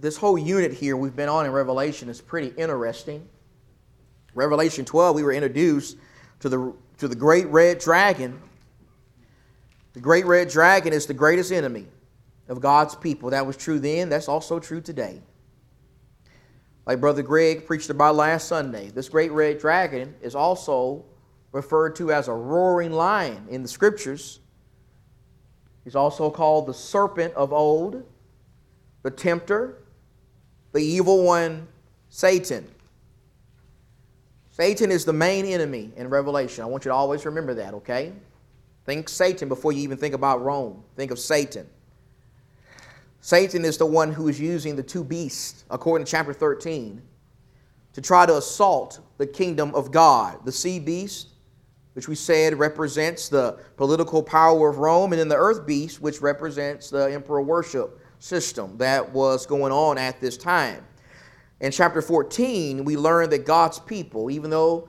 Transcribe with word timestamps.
this 0.00 0.16
whole 0.16 0.38
unit 0.38 0.72
here 0.72 0.96
we've 0.96 1.16
been 1.16 1.28
on 1.28 1.46
in 1.46 1.52
Revelation 1.52 2.08
is 2.08 2.20
pretty 2.20 2.48
interesting. 2.56 3.28
Revelation 4.34 4.84
12, 4.84 5.16
we 5.16 5.22
were 5.22 5.32
introduced 5.32 5.96
to 6.40 6.48
the, 6.48 6.74
to 6.98 7.08
the 7.08 7.14
great 7.14 7.46
red 7.46 7.78
dragon. 7.78 8.40
The 9.94 10.00
great 10.00 10.26
red 10.26 10.48
dragon 10.48 10.92
is 10.92 11.06
the 11.06 11.14
greatest 11.14 11.52
enemy 11.52 11.86
of 12.48 12.60
God's 12.60 12.94
people. 12.94 13.30
That 13.30 13.46
was 13.46 13.56
true 13.56 13.78
then, 13.78 14.08
that's 14.08 14.28
also 14.28 14.58
true 14.58 14.80
today. 14.80 15.22
Like 16.84 17.00
Brother 17.00 17.22
Greg 17.22 17.66
preached 17.66 17.90
about 17.90 18.14
last 18.14 18.46
Sunday, 18.46 18.90
this 18.90 19.08
great 19.08 19.32
red 19.32 19.58
dragon 19.58 20.14
is 20.20 20.34
also 20.34 21.04
referred 21.52 21.96
to 21.96 22.12
as 22.12 22.28
a 22.28 22.32
roaring 22.32 22.92
lion 22.92 23.46
in 23.48 23.62
the 23.62 23.68
scriptures. 23.68 24.40
He's 25.82 25.96
also 25.96 26.30
called 26.30 26.66
the 26.66 26.74
serpent 26.74 27.32
of 27.34 27.52
old, 27.52 28.04
the 29.02 29.10
tempter, 29.10 29.78
the 30.76 30.84
evil 30.84 31.24
one, 31.24 31.66
Satan. 32.10 32.68
Satan 34.50 34.90
is 34.90 35.06
the 35.06 35.12
main 35.12 35.46
enemy 35.46 35.90
in 35.96 36.10
Revelation. 36.10 36.62
I 36.62 36.66
want 36.66 36.84
you 36.84 36.90
to 36.90 36.94
always 36.94 37.24
remember 37.24 37.54
that, 37.54 37.72
okay? 37.72 38.12
Think 38.84 39.08
Satan 39.08 39.48
before 39.48 39.72
you 39.72 39.80
even 39.80 39.96
think 39.96 40.14
about 40.14 40.44
Rome. 40.44 40.84
Think 40.94 41.10
of 41.10 41.18
Satan. 41.18 41.66
Satan 43.22 43.64
is 43.64 43.78
the 43.78 43.86
one 43.86 44.12
who 44.12 44.28
is 44.28 44.38
using 44.38 44.76
the 44.76 44.82
two 44.82 45.02
beasts, 45.02 45.64
according 45.70 46.04
to 46.04 46.10
chapter 46.10 46.34
13, 46.34 47.00
to 47.94 48.00
try 48.02 48.26
to 48.26 48.36
assault 48.36 49.00
the 49.16 49.26
kingdom 49.26 49.74
of 49.74 49.90
God. 49.90 50.44
The 50.44 50.52
sea 50.52 50.78
beast, 50.78 51.28
which 51.94 52.06
we 52.06 52.14
said 52.14 52.58
represents 52.58 53.30
the 53.30 53.58
political 53.78 54.22
power 54.22 54.68
of 54.68 54.76
Rome, 54.76 55.14
and 55.14 55.20
then 55.20 55.28
the 55.28 55.36
earth 55.36 55.66
beast, 55.66 56.02
which 56.02 56.20
represents 56.20 56.90
the 56.90 57.10
emperor 57.10 57.40
worship 57.40 57.98
system 58.18 58.76
that 58.78 59.12
was 59.12 59.46
going 59.46 59.72
on 59.72 59.98
at 59.98 60.20
this 60.20 60.36
time. 60.36 60.84
In 61.60 61.70
chapter 61.72 62.02
14, 62.02 62.84
we 62.84 62.96
learn 62.96 63.30
that 63.30 63.46
God's 63.46 63.78
people, 63.78 64.30
even 64.30 64.50
though 64.50 64.88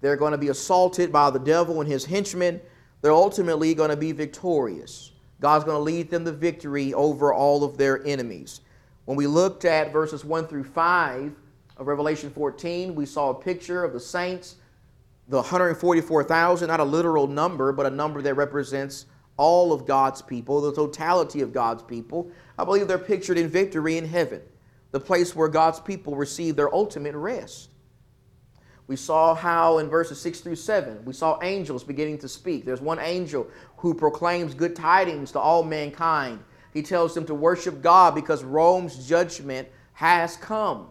they're 0.00 0.16
going 0.16 0.32
to 0.32 0.38
be 0.38 0.48
assaulted 0.48 1.12
by 1.12 1.30
the 1.30 1.38
devil 1.38 1.80
and 1.80 1.90
his 1.90 2.04
henchmen, 2.04 2.60
they're 3.02 3.12
ultimately 3.12 3.74
going 3.74 3.90
to 3.90 3.96
be 3.96 4.12
victorious. 4.12 5.12
God's 5.40 5.64
going 5.64 5.76
to 5.76 5.82
lead 5.82 6.10
them 6.10 6.24
to 6.24 6.32
victory 6.32 6.94
over 6.94 7.32
all 7.32 7.62
of 7.62 7.76
their 7.76 8.04
enemies. 8.06 8.60
When 9.04 9.16
we 9.16 9.26
looked 9.26 9.64
at 9.64 9.92
verses 9.92 10.24
1 10.24 10.46
through 10.46 10.64
5 10.64 11.32
of 11.76 11.86
Revelation 11.86 12.30
14, 12.30 12.94
we 12.94 13.06
saw 13.06 13.30
a 13.30 13.34
picture 13.34 13.84
of 13.84 13.92
the 13.92 14.00
saints, 14.00 14.56
the 15.28 15.36
144,000, 15.36 16.68
not 16.68 16.80
a 16.80 16.84
literal 16.84 17.26
number, 17.26 17.72
but 17.72 17.86
a 17.86 17.90
number 17.90 18.20
that 18.22 18.34
represents 18.34 19.06
all 19.38 19.72
of 19.72 19.86
God's 19.86 20.20
people, 20.20 20.60
the 20.60 20.74
totality 20.74 21.40
of 21.40 21.52
God's 21.52 21.82
people. 21.82 22.30
I 22.58 22.64
believe 22.64 22.86
they're 22.86 22.98
pictured 22.98 23.38
in 23.38 23.48
victory 23.48 23.96
in 23.96 24.06
heaven, 24.06 24.42
the 24.90 25.00
place 25.00 25.34
where 25.34 25.48
God's 25.48 25.80
people 25.80 26.16
receive 26.16 26.56
their 26.56 26.74
ultimate 26.74 27.14
rest. 27.14 27.70
We 28.88 28.96
saw 28.96 29.34
how 29.34 29.78
in 29.78 29.88
verses 29.88 30.20
6 30.20 30.40
through 30.40 30.56
7, 30.56 31.04
we 31.04 31.12
saw 31.12 31.38
angels 31.42 31.84
beginning 31.84 32.18
to 32.18 32.28
speak. 32.28 32.64
There's 32.64 32.80
one 32.80 32.98
angel 32.98 33.46
who 33.76 33.94
proclaims 33.94 34.54
good 34.54 34.74
tidings 34.74 35.30
to 35.32 35.38
all 35.38 35.62
mankind. 35.62 36.42
He 36.72 36.82
tells 36.82 37.14
them 37.14 37.26
to 37.26 37.34
worship 37.34 37.82
God 37.82 38.14
because 38.14 38.42
Rome's 38.42 39.06
judgment 39.06 39.68
has 39.92 40.36
come. 40.36 40.90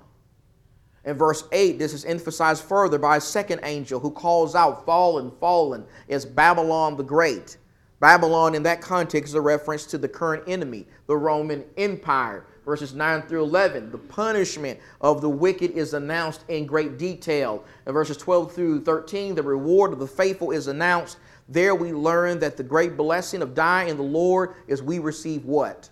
In 1.05 1.17
verse 1.17 1.43
8, 1.51 1.79
this 1.79 1.93
is 1.93 2.05
emphasized 2.05 2.63
further 2.63 2.99
by 2.99 3.17
a 3.17 3.21
second 3.21 3.61
angel 3.63 3.99
who 3.99 4.11
calls 4.11 4.55
out, 4.55 4.85
Fallen, 4.85 5.31
fallen 5.39 5.85
is 6.07 6.25
Babylon 6.25 6.97
the 6.97 7.03
Great. 7.03 7.57
Babylon, 7.99 8.53
in 8.55 8.63
that 8.63 8.81
context, 8.81 9.29
is 9.29 9.33
a 9.35 9.41
reference 9.41 9.85
to 9.87 9.97
the 9.97 10.07
current 10.07 10.43
enemy, 10.47 10.85
the 11.07 11.17
Roman 11.17 11.65
Empire 11.77 12.45
verses 12.67 12.93
9 12.93 13.21
through 13.23 13.43
11. 13.43 13.91
The 13.91 13.97
punishment 13.97 14.77
of 14.99 15.21
the 15.21 15.29
wicked 15.29 15.71
is 15.71 15.93
announced 15.93 16.43
in 16.49 16.65
great 16.65 16.97
detail. 16.97 17.63
In 17.87 17.93
verses 17.93 18.17
12 18.17 18.53
through 18.53 18.83
13, 18.83 19.35
the 19.35 19.41
reward 19.41 19.93
of 19.93 19.99
the 19.99 20.07
faithful 20.07 20.51
is 20.51 20.67
announced. 20.67 21.17
There 21.47 21.73
we 21.73 21.93
learn 21.93 22.39
that 22.39 22.57
the 22.57 22.63
great 22.63 22.97
blessing 22.97 23.41
of 23.41 23.55
dying 23.55 23.87
in 23.87 23.95
the 23.95 24.03
Lord 24.03 24.53
is 24.67 24.83
we 24.83 24.99
receive 24.99 25.45
what? 25.45 25.89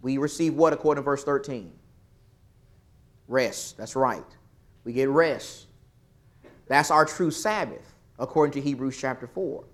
We 0.00 0.16
receive 0.16 0.54
what 0.54 0.72
according 0.72 1.02
to 1.02 1.04
verse 1.04 1.24
13? 1.24 1.72
Rest. 3.26 3.76
That's 3.76 3.96
right. 3.96 4.24
We 4.84 4.92
get 4.92 5.08
rest. 5.08 5.66
That's 6.68 6.92
our 6.92 7.04
true 7.04 7.32
Sabbath, 7.32 7.96
according 8.16 8.52
to 8.52 8.60
Hebrews 8.60 8.96
chapter 8.96 9.26
4. 9.26 9.64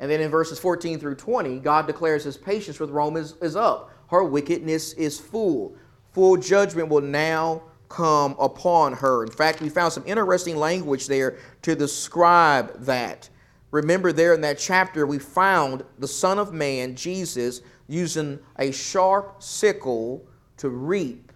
And 0.00 0.10
then 0.10 0.20
in 0.20 0.30
verses 0.30 0.58
14 0.58 0.98
through 0.98 1.14
20, 1.14 1.58
God 1.60 1.86
declares 1.86 2.24
his 2.24 2.36
patience 2.36 2.78
with 2.78 2.90
Rome 2.90 3.16
is, 3.16 3.34
is 3.40 3.56
up. 3.56 3.90
Her 4.08 4.24
wickedness 4.24 4.92
is 4.94 5.18
full. 5.18 5.74
Full 6.12 6.36
judgment 6.36 6.88
will 6.88 7.00
now 7.00 7.62
come 7.88 8.36
upon 8.38 8.92
her. 8.94 9.22
In 9.22 9.30
fact, 9.30 9.60
we 9.60 9.68
found 9.68 9.92
some 9.92 10.04
interesting 10.06 10.56
language 10.56 11.06
there 11.06 11.38
to 11.62 11.74
describe 11.74 12.78
that. 12.84 13.28
Remember, 13.70 14.12
there 14.12 14.34
in 14.34 14.40
that 14.42 14.58
chapter, 14.58 15.06
we 15.06 15.18
found 15.18 15.84
the 15.98 16.08
Son 16.08 16.38
of 16.38 16.52
Man, 16.52 16.94
Jesus, 16.94 17.62
using 17.88 18.38
a 18.58 18.70
sharp 18.70 19.42
sickle 19.42 20.26
to 20.58 20.68
reap, 20.68 21.32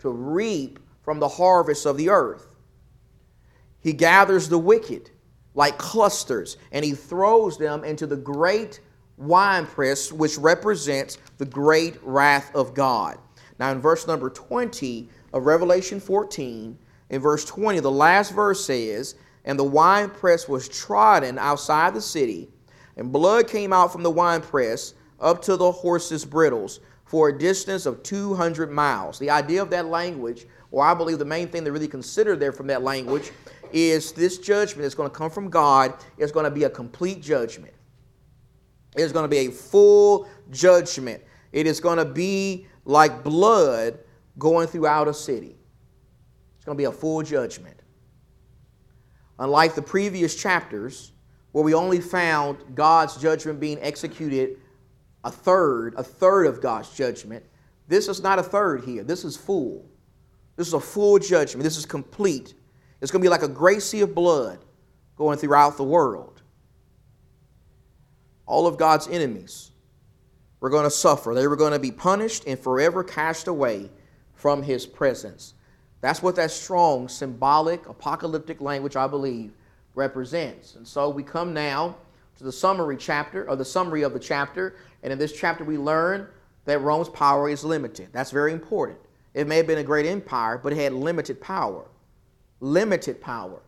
to 0.00 0.10
reap 0.10 0.78
from 1.02 1.20
the 1.20 1.28
harvest 1.28 1.86
of 1.86 1.96
the 1.96 2.10
earth. 2.10 2.56
He 3.80 3.92
gathers 3.92 4.48
the 4.48 4.58
wicked 4.58 5.10
like 5.58 5.76
clusters, 5.76 6.56
and 6.70 6.84
he 6.84 6.92
throws 6.92 7.58
them 7.58 7.82
into 7.82 8.06
the 8.06 8.16
great 8.16 8.78
winepress, 9.16 10.12
which 10.12 10.38
represents 10.38 11.18
the 11.38 11.44
great 11.44 11.98
wrath 12.04 12.54
of 12.54 12.74
God. 12.74 13.18
Now, 13.58 13.72
in 13.72 13.80
verse 13.80 14.06
number 14.06 14.30
20 14.30 15.08
of 15.32 15.46
Revelation 15.46 15.98
14, 15.98 16.78
in 17.10 17.20
verse 17.20 17.44
20, 17.44 17.80
the 17.80 17.90
last 17.90 18.32
verse 18.32 18.64
says, 18.64 19.16
And 19.44 19.58
the 19.58 19.64
winepress 19.64 20.48
was 20.48 20.68
trodden 20.68 21.38
outside 21.38 21.92
the 21.92 22.00
city, 22.00 22.48
and 22.96 23.10
blood 23.10 23.48
came 23.48 23.72
out 23.72 23.90
from 23.90 24.04
the 24.04 24.12
winepress 24.12 24.94
up 25.18 25.42
to 25.42 25.56
the 25.56 25.72
horses' 25.72 26.24
brittles 26.24 26.78
for 27.04 27.30
a 27.30 27.36
distance 27.36 27.84
of 27.84 28.04
200 28.04 28.70
miles. 28.70 29.18
The 29.18 29.30
idea 29.30 29.60
of 29.60 29.70
that 29.70 29.86
language, 29.86 30.46
or 30.70 30.84
I 30.84 30.94
believe 30.94 31.18
the 31.18 31.24
main 31.24 31.48
thing 31.48 31.64
to 31.64 31.72
really 31.72 31.88
consider 31.88 32.36
there 32.36 32.52
from 32.52 32.66
that 32.68 32.82
language, 32.82 33.30
is 33.72 34.12
this 34.12 34.38
judgment 34.38 34.82
that's 34.82 34.94
going 34.94 35.10
to 35.10 35.16
come 35.16 35.30
from 35.30 35.50
God 35.50 35.94
is 36.16 36.32
going 36.32 36.44
to 36.44 36.50
be 36.50 36.64
a 36.64 36.70
complete 36.70 37.22
judgment. 37.22 37.74
It 38.96 39.02
is 39.02 39.12
going 39.12 39.24
to 39.24 39.28
be 39.28 39.46
a 39.46 39.50
full 39.50 40.28
judgment. 40.50 41.22
It 41.52 41.66
is 41.66 41.80
going 41.80 41.98
to 41.98 42.04
be 42.04 42.66
like 42.84 43.22
blood 43.22 43.98
going 44.38 44.66
throughout 44.66 45.08
a 45.08 45.14
city. 45.14 45.56
It's 46.56 46.64
going 46.64 46.76
to 46.76 46.80
be 46.80 46.86
a 46.86 46.92
full 46.92 47.22
judgment. 47.22 47.76
Unlike 49.38 49.74
the 49.74 49.82
previous 49.82 50.34
chapters, 50.34 51.12
where 51.52 51.64
we 51.64 51.74
only 51.74 52.00
found 52.00 52.58
God's 52.74 53.16
judgment 53.16 53.60
being 53.60 53.78
executed 53.80 54.58
a 55.24 55.30
third, 55.30 55.94
a 55.96 56.02
third 56.02 56.46
of 56.46 56.60
God's 56.60 56.94
judgment, 56.94 57.44
this 57.86 58.08
is 58.08 58.22
not 58.22 58.38
a 58.38 58.42
third 58.42 58.84
here. 58.84 59.02
This 59.02 59.24
is 59.24 59.36
full. 59.36 59.86
This 60.58 60.66
is 60.66 60.74
a 60.74 60.80
full 60.80 61.20
judgment. 61.20 61.62
This 61.62 61.76
is 61.76 61.86
complete. 61.86 62.54
It's 63.00 63.12
going 63.12 63.22
to 63.22 63.24
be 63.24 63.30
like 63.30 63.44
a 63.44 63.48
great 63.48 63.80
sea 63.80 64.00
of 64.00 64.12
blood 64.12 64.58
going 65.16 65.38
throughout 65.38 65.76
the 65.76 65.84
world. 65.84 66.42
All 68.44 68.66
of 68.66 68.76
God's 68.76 69.06
enemies 69.06 69.70
were 70.58 70.68
going 70.68 70.82
to 70.82 70.90
suffer. 70.90 71.32
They 71.32 71.46
were 71.46 71.54
going 71.54 71.74
to 71.74 71.78
be 71.78 71.92
punished 71.92 72.42
and 72.44 72.58
forever 72.58 73.04
cast 73.04 73.46
away 73.46 73.88
from 74.34 74.64
his 74.64 74.84
presence. 74.84 75.54
That's 76.00 76.24
what 76.24 76.34
that 76.34 76.50
strong, 76.50 77.06
symbolic, 77.06 77.88
apocalyptic 77.88 78.60
language, 78.60 78.96
I 78.96 79.06
believe, 79.06 79.52
represents. 79.94 80.74
And 80.74 80.86
so 80.86 81.08
we 81.08 81.22
come 81.22 81.54
now 81.54 81.96
to 82.36 82.42
the 82.42 82.50
summary 82.50 82.96
chapter, 82.96 83.48
or 83.48 83.54
the 83.54 83.64
summary 83.64 84.02
of 84.02 84.12
the 84.12 84.18
chapter. 84.18 84.74
And 85.04 85.12
in 85.12 85.20
this 85.20 85.32
chapter, 85.32 85.62
we 85.62 85.78
learn 85.78 86.26
that 86.64 86.80
Rome's 86.80 87.08
power 87.08 87.48
is 87.48 87.62
limited. 87.62 88.08
That's 88.10 88.32
very 88.32 88.52
important. 88.52 88.98
It 89.38 89.46
may 89.46 89.56
have 89.56 89.66
been 89.66 89.78
a 89.78 89.84
great 89.84 90.06
empire, 90.06 90.58
but 90.58 90.72
it 90.72 90.76
had 90.76 90.92
limited 90.92 91.40
power 91.40 91.86
limited 92.60 93.20
power. 93.20 93.62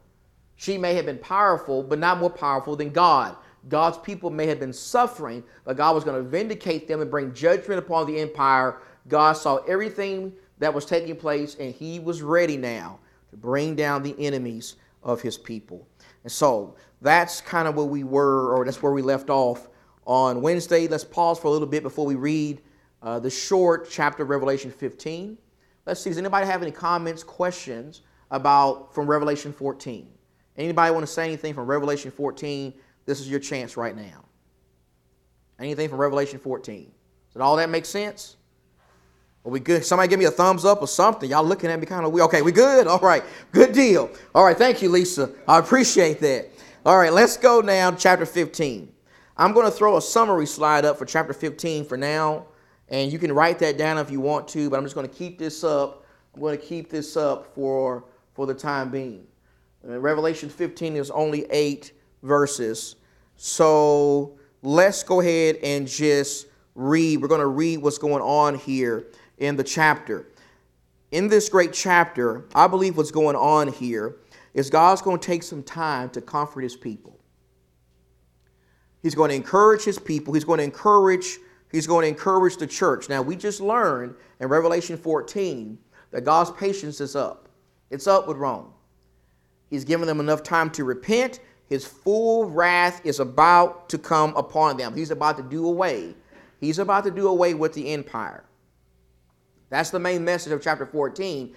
She 0.57 0.77
may 0.77 0.95
have 0.95 1.07
been 1.07 1.19
powerful, 1.19 1.83
but 1.83 1.99
not 1.99 2.19
more 2.19 2.31
powerful 2.31 2.77
than 2.77 2.91
God. 2.91 3.37
God's 3.69 3.99
people 3.99 4.31
may 4.31 4.47
have 4.47 4.61
been 4.61 4.73
suffering, 4.73 5.43
but 5.65 5.77
God 5.77 5.95
was 5.95 6.05
going 6.05 6.23
to 6.23 6.29
vindicate 6.29 6.89
them 6.89 7.01
and 7.01 7.11
bring 7.11 7.33
judgment 7.33 7.79
upon 7.79 8.07
the 8.07 8.19
empire. 8.19 8.79
God 9.09 9.35
saw 9.35 9.57
everything 9.69 10.33
that 10.59 10.73
was 10.73 10.85
taking 10.85 11.17
place, 11.17 11.57
and 11.59 11.75
He 11.75 11.99
was 11.99 12.23
ready 12.23 12.57
now 12.57 12.99
to 13.31 13.37
bring 13.37 13.75
down 13.75 14.03
the 14.03 14.15
enemies 14.19 14.77
of 15.03 15.23
His 15.23 15.39
people. 15.39 15.87
And 16.25 16.33
so 16.33 16.77
that's 17.01 17.41
kind 17.41 17.69
of 17.69 17.77
where 17.77 17.87
we 17.87 18.05
were, 18.05 18.55
or 18.55 18.65
that's 18.65 18.83
where 18.83 18.93
we 18.93 19.03
left 19.03 19.31
off 19.31 19.69
on 20.07 20.43
Wednesday. 20.43 20.89
Let's 20.89 21.05
pause 21.05 21.39
for 21.39 21.49
a 21.49 21.51
little 21.51 21.69
bit 21.69 21.83
before 21.83 22.07
we 22.07 22.17
read 22.17 22.61
uh, 23.03 23.19
the 23.19 23.31
short 23.31 23.89
chapter 23.91 24.23
of 24.23 24.31
Revelation 24.31 24.71
15. 24.71 25.39
Let's 25.87 26.01
see, 26.01 26.11
does 26.11 26.19
anybody 26.19 26.47
have 26.47 26.63
any 26.63 26.71
comments, 26.71 27.23
questions? 27.23 28.03
about 28.31 28.95
from 28.95 29.07
Revelation 29.07 29.53
14. 29.53 30.09
Anybody 30.57 30.93
want 30.93 31.07
to 31.07 31.13
say 31.13 31.25
anything 31.25 31.55
from 31.55 31.67
Revelation 31.67 32.11
14? 32.11 32.73
This 33.07 33.21
is 33.21 33.29
your 33.31 33.41
chance 33.41 33.77
right 33.77 33.97
now. 33.97 34.25
Anything 35.59 35.89
from 35.89 35.99
Revelation 35.99 36.39
14? 36.39 36.91
Does 37.33 37.43
all 37.43 37.57
that 37.57 37.71
make 37.71 37.85
sense? 37.85 38.37
Are 39.45 39.51
we 39.51 39.61
good? 39.61 39.85
Somebody 39.85 40.09
give 40.09 40.19
me 40.19 40.27
a 40.27 40.31
thumbs 40.31 40.65
up 40.65 40.83
or 40.83 40.89
something. 40.89 41.31
Y'all 41.31 41.45
looking 41.45 41.71
at 41.71 41.81
me 41.81 41.87
kind 41.87 42.05
of 42.05 42.13
weird. 42.13 42.27
Okay, 42.27 42.43
we 42.43 42.53
good? 42.53 42.87
All 42.87 42.99
right, 42.99 43.23
good 43.53 43.73
deal. 43.73 44.11
All 44.35 44.45
right, 44.45 44.57
thank 44.57 44.83
you, 44.83 44.91
Lisa. 44.91 45.31
I 45.49 45.59
appreciate 45.59 46.21
that. 46.21 46.51
All 46.85 46.99
right, 46.99 47.13
let's 47.13 47.37
go 47.37 47.61
now, 47.61 47.91
chapter 47.93 48.27
15. 48.27 48.93
I'm 49.37 49.53
going 49.55 49.65
to 49.65 49.73
throw 49.73 49.97
a 49.97 50.03
summary 50.03 50.47
slide 50.47 50.85
up 50.85 50.99
for 50.99 51.07
chapter 51.07 51.33
15 51.33 51.87
for 51.87 51.97
now, 51.97 52.47
and 52.91 53.13
you 53.13 53.19
can 53.19 53.33
write 53.33 53.59
that 53.61 53.79
down 53.79 53.99
if 53.99 54.11
you 54.11 54.21
want 54.21 54.49
to, 54.49 54.69
but 54.69 54.77
I'm 54.77 54.85
just 54.85 54.95
going 54.95 55.09
to 55.09 55.15
keep 55.15 55.39
this 55.39 55.63
up. 55.63 56.05
I'm 56.35 56.41
going 56.41 56.59
to 56.59 56.65
keep 56.65 56.91
this 56.91 57.17
up 57.17 57.55
for, 57.55 58.05
for 58.35 58.47
the 58.47 58.55
time 58.55 58.91
being. 58.91 59.27
And 59.83 60.03
Revelation 60.03 60.49
15 60.49 60.97
is 60.97 61.11
only 61.11 61.47
eight 61.51 61.93
verses. 62.23 62.97
So 63.37 64.39
let's 64.63 65.03
go 65.03 65.21
ahead 65.21 65.57
and 65.63 65.87
just 65.87 66.47
read. 66.75 67.23
We're 67.23 67.29
going 67.29 67.41
to 67.41 67.47
read 67.47 67.79
what's 67.79 67.99
going 67.99 68.23
on 68.23 68.57
here 68.57 69.07
in 69.39 69.57
the 69.57 69.65
chapter. 69.65 70.29
In 71.13 71.29
this 71.29 71.49
great 71.49 71.73
chapter, 71.73 72.47
I 72.55 72.67
believe 72.67 72.97
what's 72.97 73.11
going 73.11 73.37
on 73.37 73.73
here 73.73 74.17
is 74.53 74.69
God's 74.69 75.01
going 75.01 75.19
to 75.19 75.27
take 75.27 75.43
some 75.43 75.63
time 75.63 76.11
to 76.11 76.21
comfort 76.21 76.63
his 76.63 76.77
people. 76.77 77.19
He's 79.03 79.15
going 79.15 79.31
to 79.31 79.35
encourage 79.35 79.83
his 79.83 79.99
people. 79.99 80.35
He's 80.35 80.45
going 80.45 80.59
to 80.59 80.65
encourage 80.65 81.39
he's 81.73 81.87
going 81.87 82.03
to 82.03 82.09
encourage 82.09 82.57
the 82.57 82.67
church. 82.67 83.09
Now, 83.09 83.23
we 83.23 83.37
just 83.37 83.61
learned 83.61 84.15
in 84.41 84.49
Revelation 84.49 84.97
14 84.97 85.79
that 86.11 86.25
God's 86.25 86.51
patience 86.53 87.01
is 87.01 87.17
up. 87.17 87.49
It's 87.91 88.07
up 88.07 88.29
with 88.29 88.37
Rome. 88.37 88.73
He's 89.69 89.85
given 89.85 90.07
them 90.07 90.21
enough 90.21 90.43
time 90.43 90.71
to 90.71 90.85
repent. 90.85 91.41
His 91.69 91.85
full 91.85 92.51
wrath 92.51 93.01
is 93.05 93.21
about 93.21 93.89
to 93.91 93.99
come 93.99 94.35
upon 94.37 94.77
them. 94.77 94.95
He's 94.97 95.13
about 95.13 95.37
to 95.37 95.43
do 95.43 95.67
away. 95.67 96.15
He's 96.61 96.79
about 96.79 97.05
to 97.05 97.11
do 97.11 97.29
away 97.29 97.55
with 97.55 97.73
the 97.73 97.93
empire. 97.93 98.45
That's 99.69 99.91
the 99.91 100.01
main 100.01 100.25
message 100.25 100.53
of 100.53 100.61
chapter 100.61 100.85
14. 100.85 101.55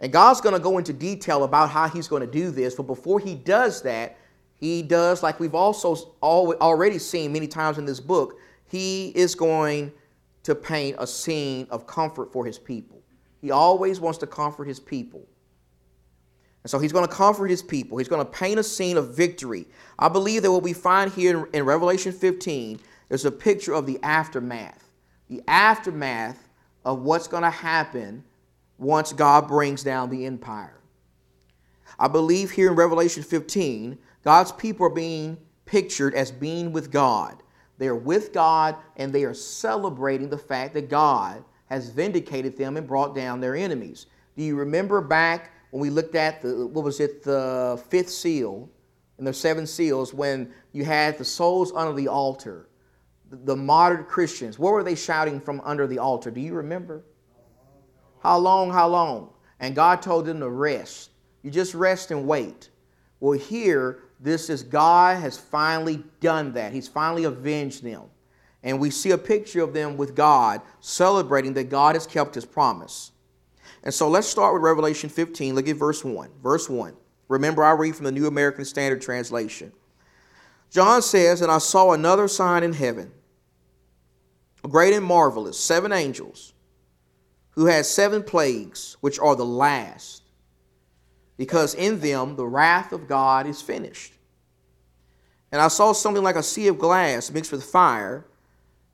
And 0.00 0.10
God's 0.10 0.40
going 0.40 0.54
to 0.54 0.60
go 0.60 0.78
into 0.78 0.94
detail 0.94 1.44
about 1.44 1.68
how 1.68 1.88
he's 1.88 2.08
going 2.08 2.22
to 2.22 2.30
do 2.30 2.50
this. 2.50 2.74
But 2.74 2.84
before 2.84 3.20
he 3.20 3.34
does 3.34 3.82
that, 3.82 4.16
he 4.56 4.82
does, 4.82 5.22
like 5.22 5.38
we've 5.38 5.54
also 5.54 6.14
already 6.22 6.98
seen 6.98 7.32
many 7.32 7.46
times 7.46 7.78
in 7.78 7.84
this 7.84 8.00
book, 8.00 8.38
he 8.70 9.08
is 9.08 9.34
going 9.34 9.92
to 10.44 10.54
paint 10.54 10.96
a 11.00 11.06
scene 11.06 11.66
of 11.70 11.88
comfort 11.88 12.32
for 12.32 12.46
his 12.46 12.56
people. 12.56 13.02
He 13.40 13.50
always 13.50 13.98
wants 13.98 14.18
to 14.18 14.28
comfort 14.28 14.68
his 14.68 14.78
people. 14.78 15.26
And 16.62 16.70
so 16.70 16.78
he's 16.78 16.92
going 16.92 17.06
to 17.06 17.12
comfort 17.12 17.48
his 17.48 17.62
people. 17.62 17.98
He's 17.98 18.08
going 18.08 18.24
to 18.24 18.30
paint 18.30 18.60
a 18.60 18.62
scene 18.62 18.96
of 18.96 19.16
victory. 19.16 19.66
I 19.98 20.08
believe 20.08 20.42
that 20.42 20.52
what 20.52 20.62
we 20.62 20.72
find 20.72 21.10
here 21.10 21.48
in 21.52 21.64
Revelation 21.64 22.12
15 22.12 22.78
is 23.08 23.24
a 23.24 23.32
picture 23.32 23.72
of 23.72 23.86
the 23.86 23.98
aftermath. 24.04 24.92
The 25.28 25.42
aftermath 25.48 26.48
of 26.84 27.02
what's 27.02 27.26
going 27.26 27.42
to 27.42 27.50
happen 27.50 28.22
once 28.78 29.12
God 29.12 29.48
brings 29.48 29.82
down 29.82 30.10
the 30.10 30.26
empire. 30.26 30.78
I 31.98 32.06
believe 32.06 32.52
here 32.52 32.68
in 32.68 32.76
Revelation 32.76 33.24
15, 33.24 33.98
God's 34.22 34.52
people 34.52 34.86
are 34.86 34.90
being 34.90 35.38
pictured 35.64 36.14
as 36.14 36.30
being 36.30 36.72
with 36.72 36.92
God. 36.92 37.42
They 37.80 37.88
are 37.88 37.96
with 37.96 38.34
God 38.34 38.76
and 38.98 39.10
they 39.10 39.24
are 39.24 39.32
celebrating 39.32 40.28
the 40.28 40.36
fact 40.36 40.74
that 40.74 40.90
God 40.90 41.42
has 41.70 41.88
vindicated 41.88 42.54
them 42.58 42.76
and 42.76 42.86
brought 42.86 43.14
down 43.14 43.40
their 43.40 43.56
enemies. 43.56 44.04
Do 44.36 44.42
you 44.42 44.54
remember 44.54 45.00
back 45.00 45.52
when 45.70 45.80
we 45.80 45.88
looked 45.88 46.14
at 46.14 46.42
the, 46.42 46.66
what 46.66 46.84
was 46.84 47.00
it, 47.00 47.22
the 47.22 47.82
fifth 47.88 48.10
seal 48.10 48.68
and 49.16 49.26
the 49.26 49.32
seven 49.32 49.66
seals, 49.66 50.12
when 50.12 50.52
you 50.72 50.84
had 50.84 51.16
the 51.16 51.24
souls 51.24 51.72
under 51.74 51.94
the 51.94 52.06
altar, 52.06 52.68
the, 53.30 53.56
martyred 53.56 54.08
Christians, 54.08 54.58
what 54.58 54.74
were 54.74 54.84
they 54.84 54.94
shouting 54.94 55.40
from 55.40 55.62
under 55.64 55.86
the 55.86 55.98
altar? 55.98 56.30
Do 56.30 56.42
you 56.42 56.52
remember? 56.52 57.02
How 58.22 58.36
long, 58.36 58.70
how 58.70 58.88
long? 58.88 59.30
And 59.58 59.74
God 59.74 60.02
told 60.02 60.26
them 60.26 60.40
to 60.40 60.50
rest. 60.50 61.12
You 61.42 61.50
just 61.50 61.72
rest 61.72 62.10
and 62.10 62.26
wait. 62.26 62.68
Well, 63.20 63.38
here, 63.38 64.00
this 64.20 64.50
is 64.50 64.62
God 64.62 65.20
has 65.20 65.38
finally 65.38 66.02
done 66.20 66.52
that. 66.52 66.72
He's 66.72 66.88
finally 66.88 67.24
avenged 67.24 67.82
them. 67.82 68.02
And 68.62 68.78
we 68.78 68.90
see 68.90 69.12
a 69.12 69.18
picture 69.18 69.62
of 69.62 69.72
them 69.72 69.96
with 69.96 70.14
God 70.14 70.60
celebrating 70.80 71.54
that 71.54 71.70
God 71.70 71.94
has 71.94 72.06
kept 72.06 72.34
his 72.34 72.44
promise. 72.44 73.12
And 73.82 73.94
so 73.94 74.08
let's 74.08 74.26
start 74.26 74.52
with 74.52 74.62
Revelation 74.62 75.08
15. 75.08 75.54
Look 75.54 75.68
at 75.68 75.76
verse 75.76 76.04
1. 76.04 76.30
Verse 76.42 76.68
1. 76.68 76.94
Remember, 77.28 77.64
I 77.64 77.70
read 77.70 77.96
from 77.96 78.04
the 78.04 78.12
New 78.12 78.26
American 78.26 78.64
Standard 78.64 79.00
Translation. 79.00 79.72
John 80.70 81.00
says, 81.00 81.40
And 81.40 81.50
I 81.50 81.58
saw 81.58 81.92
another 81.92 82.28
sign 82.28 82.62
in 82.62 82.74
heaven, 82.74 83.12
great 84.62 84.92
and 84.92 85.04
marvelous, 85.04 85.58
seven 85.58 85.92
angels, 85.92 86.52
who 87.52 87.66
had 87.66 87.86
seven 87.86 88.22
plagues, 88.22 88.96
which 89.00 89.18
are 89.18 89.34
the 89.34 89.44
last, 89.44 90.19
because 91.40 91.74
in 91.74 92.00
them 92.00 92.36
the 92.36 92.46
wrath 92.46 92.92
of 92.92 93.08
God 93.08 93.46
is 93.46 93.62
finished. 93.62 94.12
And 95.50 95.62
I 95.62 95.68
saw 95.68 95.92
something 95.92 96.22
like 96.22 96.36
a 96.36 96.42
sea 96.42 96.68
of 96.68 96.78
glass 96.78 97.30
mixed 97.30 97.50
with 97.50 97.64
fire 97.64 98.26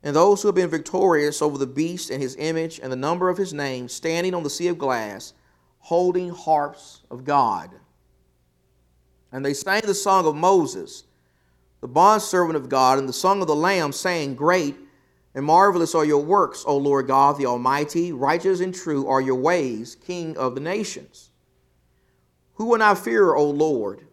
and 0.01 0.15
those 0.15 0.41
who 0.41 0.47
have 0.47 0.55
been 0.55 0.69
victorious 0.69 1.41
over 1.41 1.57
the 1.57 1.67
beast 1.67 2.09
and 2.09 2.21
his 2.21 2.37
image 2.39 2.79
and 2.81 2.89
the 2.89 2.95
number 2.95 3.27
of 3.27 3.37
his 3.37 3.53
name, 3.53 3.89
standing 3.89 4.33
on 4.33 4.43
the 4.43 4.49
sea 4.49 4.69
of 4.69 4.77
glass, 4.77 5.33
holding 5.79 6.29
harps 6.29 7.01
of 7.11 7.25
God. 7.25 7.69
And 9.33 9.45
they 9.45 9.53
sang 9.53 9.81
the 9.81 9.93
song 9.93 10.25
of 10.25 10.33
Moses, 10.33 11.03
the 11.81 11.89
bondservant 11.89 12.55
of 12.55 12.69
God, 12.69 12.97
and 12.97 13.09
the 13.09 13.13
song 13.13 13.41
of 13.41 13.47
the 13.47 13.55
Lamb, 13.55 13.91
saying, 13.91 14.35
Great 14.35 14.77
and 15.35 15.43
marvelous 15.43 15.93
are 15.93 16.05
your 16.05 16.23
works, 16.23 16.63
O 16.65 16.77
Lord 16.77 17.07
God 17.07 17.37
the 17.37 17.45
Almighty. 17.45 18.13
Righteous 18.13 18.61
and 18.61 18.73
true 18.73 19.05
are 19.05 19.19
your 19.19 19.35
ways, 19.35 19.95
King 19.95 20.37
of 20.37 20.55
the 20.55 20.61
nations. 20.61 21.31
Who 22.57 22.65
will 22.65 22.79
not 22.79 22.97
fear, 22.97 23.35
O 23.35 23.47
Lord, 23.47 24.07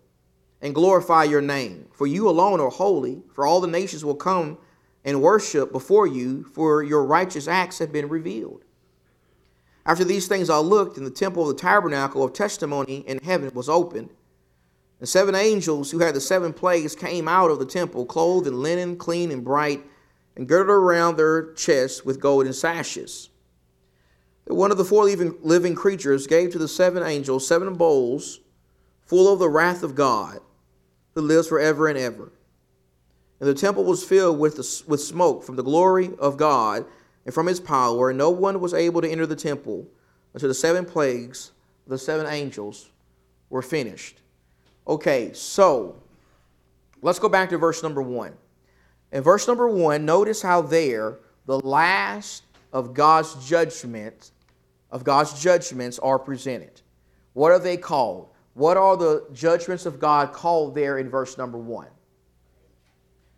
and 0.60 0.74
glorify 0.74 1.24
your 1.24 1.40
name? 1.40 1.88
For 1.92 2.06
you 2.06 2.28
alone 2.28 2.60
are 2.60 2.68
holy, 2.68 3.22
for 3.32 3.46
all 3.46 3.62
the 3.62 3.66
nations 3.66 4.04
will 4.04 4.14
come 4.14 4.58
and 5.02 5.22
worship 5.22 5.72
before 5.72 6.06
you, 6.06 6.44
for 6.44 6.82
your 6.82 7.04
righteous 7.04 7.48
acts 7.48 7.78
have 7.78 7.90
been 7.90 8.08
revealed. 8.08 8.64
After 9.86 10.04
these 10.04 10.28
things 10.28 10.50
I 10.50 10.58
looked, 10.58 10.98
and 10.98 11.06
the 11.06 11.10
temple 11.10 11.48
of 11.48 11.56
the 11.56 11.62
tabernacle 11.62 12.22
of 12.22 12.34
testimony 12.34 12.98
in 13.06 13.18
heaven 13.22 13.50
was 13.54 13.70
opened. 13.70 14.10
And 15.00 15.08
seven 15.08 15.34
angels 15.34 15.90
who 15.90 16.00
had 16.00 16.14
the 16.14 16.20
seven 16.20 16.52
plagues 16.52 16.94
came 16.94 17.28
out 17.28 17.50
of 17.50 17.58
the 17.58 17.66
temple, 17.66 18.04
clothed 18.04 18.46
in 18.46 18.62
linen, 18.62 18.96
clean 18.96 19.30
and 19.30 19.42
bright, 19.42 19.82
and 20.36 20.46
girded 20.46 20.70
around 20.70 21.16
their 21.16 21.52
chests 21.54 22.04
with 22.04 22.20
golden 22.20 22.52
sashes. 22.52 23.30
One 24.46 24.70
of 24.70 24.76
the 24.76 24.84
four 24.84 25.04
living, 25.04 25.34
living 25.42 25.74
creatures 25.74 26.26
gave 26.26 26.50
to 26.52 26.58
the 26.58 26.68
seven 26.68 27.02
angels 27.02 27.46
seven 27.46 27.74
bowls 27.74 28.40
full 29.04 29.32
of 29.32 29.38
the 29.38 29.48
wrath 29.48 29.82
of 29.82 29.94
God, 29.94 30.40
who 31.14 31.20
lives 31.20 31.48
forever 31.48 31.88
and 31.88 31.98
ever. 31.98 32.32
And 33.40 33.48
the 33.48 33.54
temple 33.54 33.84
was 33.84 34.04
filled 34.04 34.38
with, 34.38 34.56
the, 34.56 34.82
with 34.88 35.00
smoke 35.00 35.44
from 35.44 35.56
the 35.56 35.62
glory 35.62 36.10
of 36.18 36.36
God 36.36 36.86
and 37.24 37.34
from 37.34 37.46
his 37.46 37.60
power, 37.60 38.10
and 38.10 38.18
no 38.18 38.30
one 38.30 38.60
was 38.60 38.74
able 38.74 39.00
to 39.00 39.10
enter 39.10 39.26
the 39.26 39.36
temple 39.36 39.86
until 40.32 40.48
the 40.48 40.54
seven 40.54 40.84
plagues 40.84 41.52
of 41.86 41.90
the 41.90 41.98
seven 41.98 42.26
angels 42.26 42.90
were 43.50 43.62
finished. 43.62 44.20
Okay, 44.86 45.32
so 45.32 46.02
let's 47.02 47.18
go 47.18 47.28
back 47.28 47.50
to 47.50 47.58
verse 47.58 47.82
number 47.82 48.02
one. 48.02 48.34
In 49.12 49.22
verse 49.22 49.46
number 49.46 49.68
one, 49.68 50.04
notice 50.04 50.42
how 50.42 50.62
there 50.62 51.18
the 51.46 51.60
last 51.60 52.42
of 52.72 52.94
God's 52.94 53.46
judgment 53.46 54.30
of 54.90 55.02
God's 55.02 55.42
judgments 55.42 55.98
are 55.98 56.20
presented. 56.20 56.80
What 57.32 57.50
are 57.50 57.58
they 57.58 57.76
called? 57.76 58.28
What 58.54 58.76
are 58.76 58.96
the 58.96 59.26
judgments 59.32 59.84
of 59.84 59.98
God 59.98 60.32
called 60.32 60.74
there 60.74 60.98
in 60.98 61.10
verse 61.10 61.36
number 61.36 61.58
one? 61.58 61.88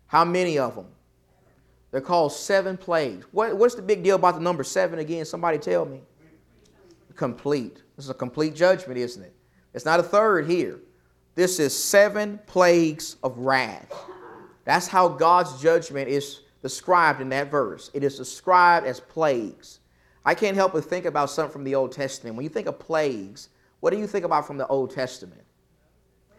How 0.05 0.23
many 0.23 0.57
of 0.57 0.75
them? 0.75 0.87
They're 1.91 2.01
called 2.01 2.31
seven 2.31 2.77
plagues. 2.77 3.25
What, 3.31 3.55
what's 3.57 3.75
the 3.75 3.81
big 3.81 4.03
deal 4.03 4.15
about 4.15 4.35
the 4.35 4.41
number 4.41 4.63
seven 4.63 4.99
again? 4.99 5.25
Somebody 5.25 5.57
tell 5.57 5.85
me. 5.85 6.01
Complete. 7.15 7.81
This 7.95 8.05
is 8.05 8.11
a 8.11 8.13
complete 8.13 8.55
judgment, 8.55 8.99
isn't 8.99 9.23
it? 9.23 9.33
It's 9.73 9.85
not 9.85 9.99
a 9.99 10.03
third 10.03 10.47
here. 10.47 10.79
This 11.33 11.59
is 11.59 11.75
seven 11.75 12.39
plagues 12.45 13.15
of 13.23 13.37
wrath. 13.39 13.91
That's 14.65 14.87
how 14.87 15.07
God's 15.07 15.61
judgment 15.61 16.09
is 16.09 16.41
described 16.61 17.21
in 17.21 17.29
that 17.29 17.49
verse. 17.49 17.89
It 17.93 18.03
is 18.03 18.17
described 18.17 18.85
as 18.85 18.99
plagues. 18.99 19.79
I 20.25 20.35
can't 20.35 20.55
help 20.55 20.73
but 20.73 20.85
think 20.85 21.05
about 21.05 21.29
something 21.29 21.53
from 21.53 21.63
the 21.63 21.75
Old 21.75 21.91
Testament. 21.91 22.35
When 22.35 22.43
you 22.43 22.49
think 22.49 22.67
of 22.67 22.77
plagues, 22.79 23.49
what 23.79 23.91
do 23.91 23.99
you 23.99 24.07
think 24.07 24.25
about 24.25 24.47
from 24.47 24.57
the 24.57 24.67
Old 24.67 24.91
Testament? 24.91 25.43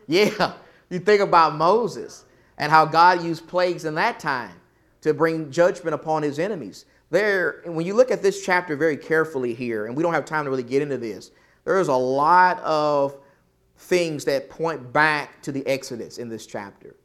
Yeah, 0.06 0.54
you 0.90 0.98
think 0.98 1.20
about 1.20 1.54
Moses 1.54 2.24
and 2.58 2.72
how 2.72 2.84
God 2.84 3.22
used 3.22 3.46
plagues 3.46 3.84
in 3.84 3.94
that 3.94 4.18
time 4.18 4.54
to 5.02 5.14
bring 5.14 5.50
judgment 5.50 5.94
upon 5.94 6.22
his 6.22 6.38
enemies. 6.38 6.84
There, 7.10 7.62
when 7.64 7.86
you 7.86 7.94
look 7.94 8.10
at 8.10 8.22
this 8.22 8.44
chapter 8.44 8.76
very 8.76 8.96
carefully 8.96 9.54
here, 9.54 9.86
and 9.86 9.96
we 9.96 10.02
don't 10.02 10.12
have 10.12 10.24
time 10.24 10.44
to 10.44 10.50
really 10.50 10.62
get 10.62 10.82
into 10.82 10.98
this, 10.98 11.30
there 11.64 11.78
is 11.78 11.88
a 11.88 11.94
lot 11.94 12.58
of 12.60 13.16
things 13.76 14.24
that 14.24 14.50
point 14.50 14.92
back 14.92 15.40
to 15.42 15.52
the 15.52 15.66
Exodus 15.66 16.18
in 16.18 16.28
this 16.28 16.46
chapter. 16.46 16.96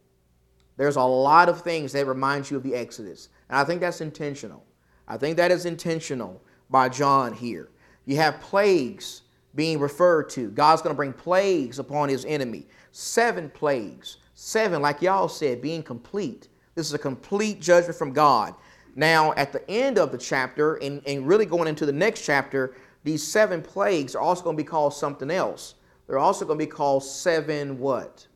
There's 0.76 0.96
a 0.96 1.02
lot 1.02 1.48
of 1.48 1.62
things 1.62 1.92
that 1.92 2.06
remind 2.06 2.50
you 2.50 2.56
of 2.56 2.62
the 2.62 2.74
Exodus. 2.74 3.28
And 3.48 3.58
I 3.58 3.64
think 3.64 3.80
that's 3.80 4.00
intentional. 4.00 4.64
I 5.06 5.16
think 5.16 5.36
that 5.36 5.52
is 5.52 5.66
intentional 5.66 6.42
by 6.68 6.88
John 6.88 7.32
here. 7.32 7.70
You 8.06 8.16
have 8.16 8.40
plagues 8.40 9.22
being 9.54 9.78
referred 9.78 10.30
to. 10.30 10.50
God's 10.50 10.82
going 10.82 10.94
to 10.94 10.96
bring 10.96 11.12
plagues 11.12 11.78
upon 11.78 12.08
his 12.08 12.24
enemy. 12.24 12.66
Seven 12.92 13.50
plagues. 13.50 14.18
Seven, 14.34 14.82
like 14.82 15.00
y'all 15.00 15.28
said, 15.28 15.62
being 15.62 15.82
complete. 15.82 16.48
This 16.74 16.86
is 16.86 16.94
a 16.94 16.98
complete 16.98 17.60
judgment 17.60 17.96
from 17.96 18.12
God. 18.12 18.54
Now, 18.96 19.32
at 19.34 19.52
the 19.52 19.68
end 19.70 19.98
of 19.98 20.12
the 20.12 20.18
chapter, 20.18 20.76
and, 20.76 21.02
and 21.06 21.26
really 21.26 21.46
going 21.46 21.68
into 21.68 21.86
the 21.86 21.92
next 21.92 22.24
chapter, 22.24 22.74
these 23.04 23.26
seven 23.26 23.62
plagues 23.62 24.14
are 24.14 24.20
also 24.20 24.42
going 24.42 24.56
to 24.56 24.62
be 24.62 24.66
called 24.66 24.94
something 24.94 25.30
else. 25.30 25.74
They're 26.06 26.18
also 26.18 26.44
going 26.44 26.58
to 26.58 26.64
be 26.64 26.70
called 26.70 27.04
seven 27.04 27.78
what? 27.78 28.26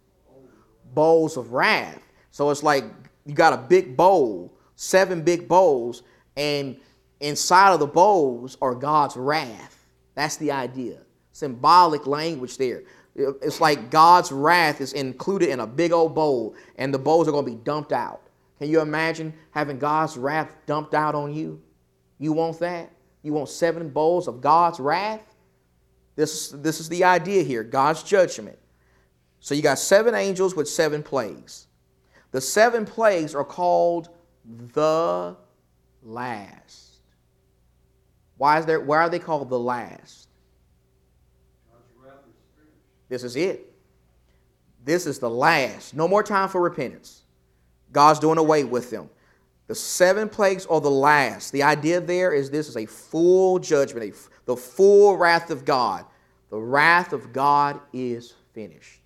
Bowls 0.94 1.36
of 1.36 1.52
wrath. 1.52 2.02
So 2.30 2.50
it's 2.50 2.62
like 2.62 2.84
you 3.26 3.34
got 3.34 3.52
a 3.52 3.58
big 3.58 3.96
bowl, 3.96 4.52
seven 4.76 5.22
big 5.22 5.48
bowls, 5.48 6.02
and 6.36 6.76
inside 7.20 7.72
of 7.72 7.80
the 7.80 7.86
bowls 7.86 8.56
are 8.62 8.74
God's 8.74 9.16
wrath. 9.16 9.86
That's 10.14 10.36
the 10.36 10.52
idea. 10.52 11.00
Symbolic 11.38 12.04
language 12.08 12.58
there. 12.58 12.82
It's 13.14 13.60
like 13.60 13.90
God's 13.90 14.32
wrath 14.32 14.80
is 14.80 14.92
included 14.92 15.50
in 15.50 15.60
a 15.60 15.68
big 15.68 15.92
old 15.92 16.12
bowl, 16.12 16.56
and 16.74 16.92
the 16.92 16.98
bowls 16.98 17.28
are 17.28 17.30
going 17.30 17.44
to 17.44 17.50
be 17.52 17.62
dumped 17.62 17.92
out. 17.92 18.22
Can 18.58 18.68
you 18.68 18.80
imagine 18.80 19.32
having 19.52 19.78
God's 19.78 20.16
wrath 20.16 20.52
dumped 20.66 20.94
out 20.94 21.14
on 21.14 21.32
you? 21.32 21.62
You 22.18 22.32
want 22.32 22.58
that? 22.58 22.90
You 23.22 23.32
want 23.34 23.48
seven 23.48 23.88
bowls 23.88 24.26
of 24.26 24.40
God's 24.40 24.80
wrath? 24.80 25.36
This, 26.16 26.48
this 26.48 26.80
is 26.80 26.88
the 26.88 27.04
idea 27.04 27.44
here 27.44 27.62
God's 27.62 28.02
judgment. 28.02 28.58
So 29.38 29.54
you 29.54 29.62
got 29.62 29.78
seven 29.78 30.16
angels 30.16 30.56
with 30.56 30.68
seven 30.68 31.04
plagues. 31.04 31.68
The 32.32 32.40
seven 32.40 32.84
plagues 32.84 33.36
are 33.36 33.44
called 33.44 34.08
the 34.74 35.36
last. 36.02 36.96
Why, 38.38 38.58
is 38.58 38.66
there, 38.66 38.80
why 38.80 38.98
are 38.98 39.08
they 39.08 39.20
called 39.20 39.48
the 39.50 39.58
last? 39.58 40.27
This 43.08 43.24
is 43.24 43.36
it. 43.36 43.72
This 44.84 45.06
is 45.06 45.18
the 45.18 45.30
last. 45.30 45.94
No 45.94 46.08
more 46.08 46.22
time 46.22 46.48
for 46.48 46.60
repentance. 46.60 47.22
God's 47.92 48.18
doing 48.18 48.38
away 48.38 48.64
with 48.64 48.90
them. 48.90 49.10
The 49.66 49.74
seven 49.74 50.28
plagues 50.28 50.64
are 50.66 50.80
the 50.80 50.90
last. 50.90 51.52
The 51.52 51.62
idea 51.62 52.00
there 52.00 52.32
is 52.32 52.50
this 52.50 52.68
is 52.68 52.76
a 52.76 52.86
full 52.86 53.58
judgment, 53.58 54.14
the 54.46 54.56
full 54.56 55.16
wrath 55.16 55.50
of 55.50 55.64
God. 55.64 56.06
The 56.48 56.58
wrath 56.58 57.12
of 57.12 57.32
God 57.32 57.80
is 57.92 58.32
finished. 58.54 59.00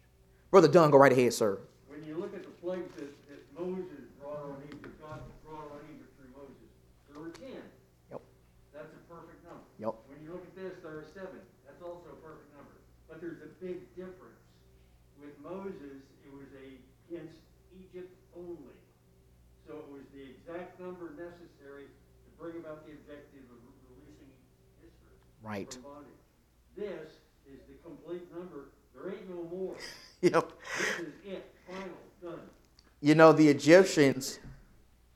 Brother 0.52 0.68
Don, 0.68 0.90
go 0.90 0.98
right 0.98 1.10
ahead, 1.10 1.32
sir. 1.32 1.58
When 1.88 2.04
you 2.06 2.14
look 2.14 2.34
at 2.34 2.42
the 2.44 2.54
plagues 2.62 2.94
that, 2.94 3.10
that 3.26 3.42
Moses 3.58 4.06
brought 4.20 4.38
on 4.46 4.62
Egypt, 4.70 4.94
God 5.02 5.18
brought 5.42 5.66
on 5.74 5.82
Egypt 5.90 6.14
through 6.14 6.30
Moses, 6.30 6.70
there 7.10 7.18
were 7.18 7.34
ten. 7.34 7.58
Yep. 8.14 8.22
That's 8.70 8.94
a 8.94 9.02
perfect 9.10 9.42
number. 9.42 9.66
Yep. 9.82 9.94
When 10.06 10.22
you 10.22 10.30
look 10.30 10.46
at 10.46 10.54
this, 10.54 10.78
there 10.78 11.02
are 11.02 11.08
seven. 11.10 11.42
That's 11.66 11.82
also 11.82 12.14
a 12.14 12.18
perfect 12.22 12.54
number. 12.54 12.78
But 13.10 13.18
there's 13.18 13.42
a 13.42 13.50
big 13.58 13.82
difference. 13.98 14.38
With 15.18 15.34
Moses, 15.52 16.00
it 16.24 16.32
was 16.32 16.48
against 16.56 17.36
Egypt 17.76 18.08
only. 18.36 18.76
So 19.66 19.84
it 19.84 19.88
was 19.92 20.02
the 20.14 20.24
exact 20.24 20.80
number 20.80 21.12
necessary 21.12 21.84
to 21.92 22.28
bring 22.40 22.56
about 22.56 22.86
the 22.86 22.92
objective 22.92 23.44
of 23.52 23.60
releasing 23.92 24.32
Israel 24.80 25.16
Right. 25.42 25.72
from 25.72 25.82
bondage. 25.82 26.24
This 26.76 27.20
is 27.44 27.60
the 27.68 27.76
complete 27.84 28.32
number. 28.32 28.72
There 28.94 29.12
ain't 29.12 29.28
no 29.28 29.44
more. 29.44 29.76
Yep. 30.22 30.52
This 30.78 31.08
is 31.08 31.12
it. 31.26 31.52
Final. 31.66 31.88
Done. 32.22 32.38
You 33.00 33.16
know, 33.16 33.32
the 33.32 33.48
Egyptians, 33.48 34.38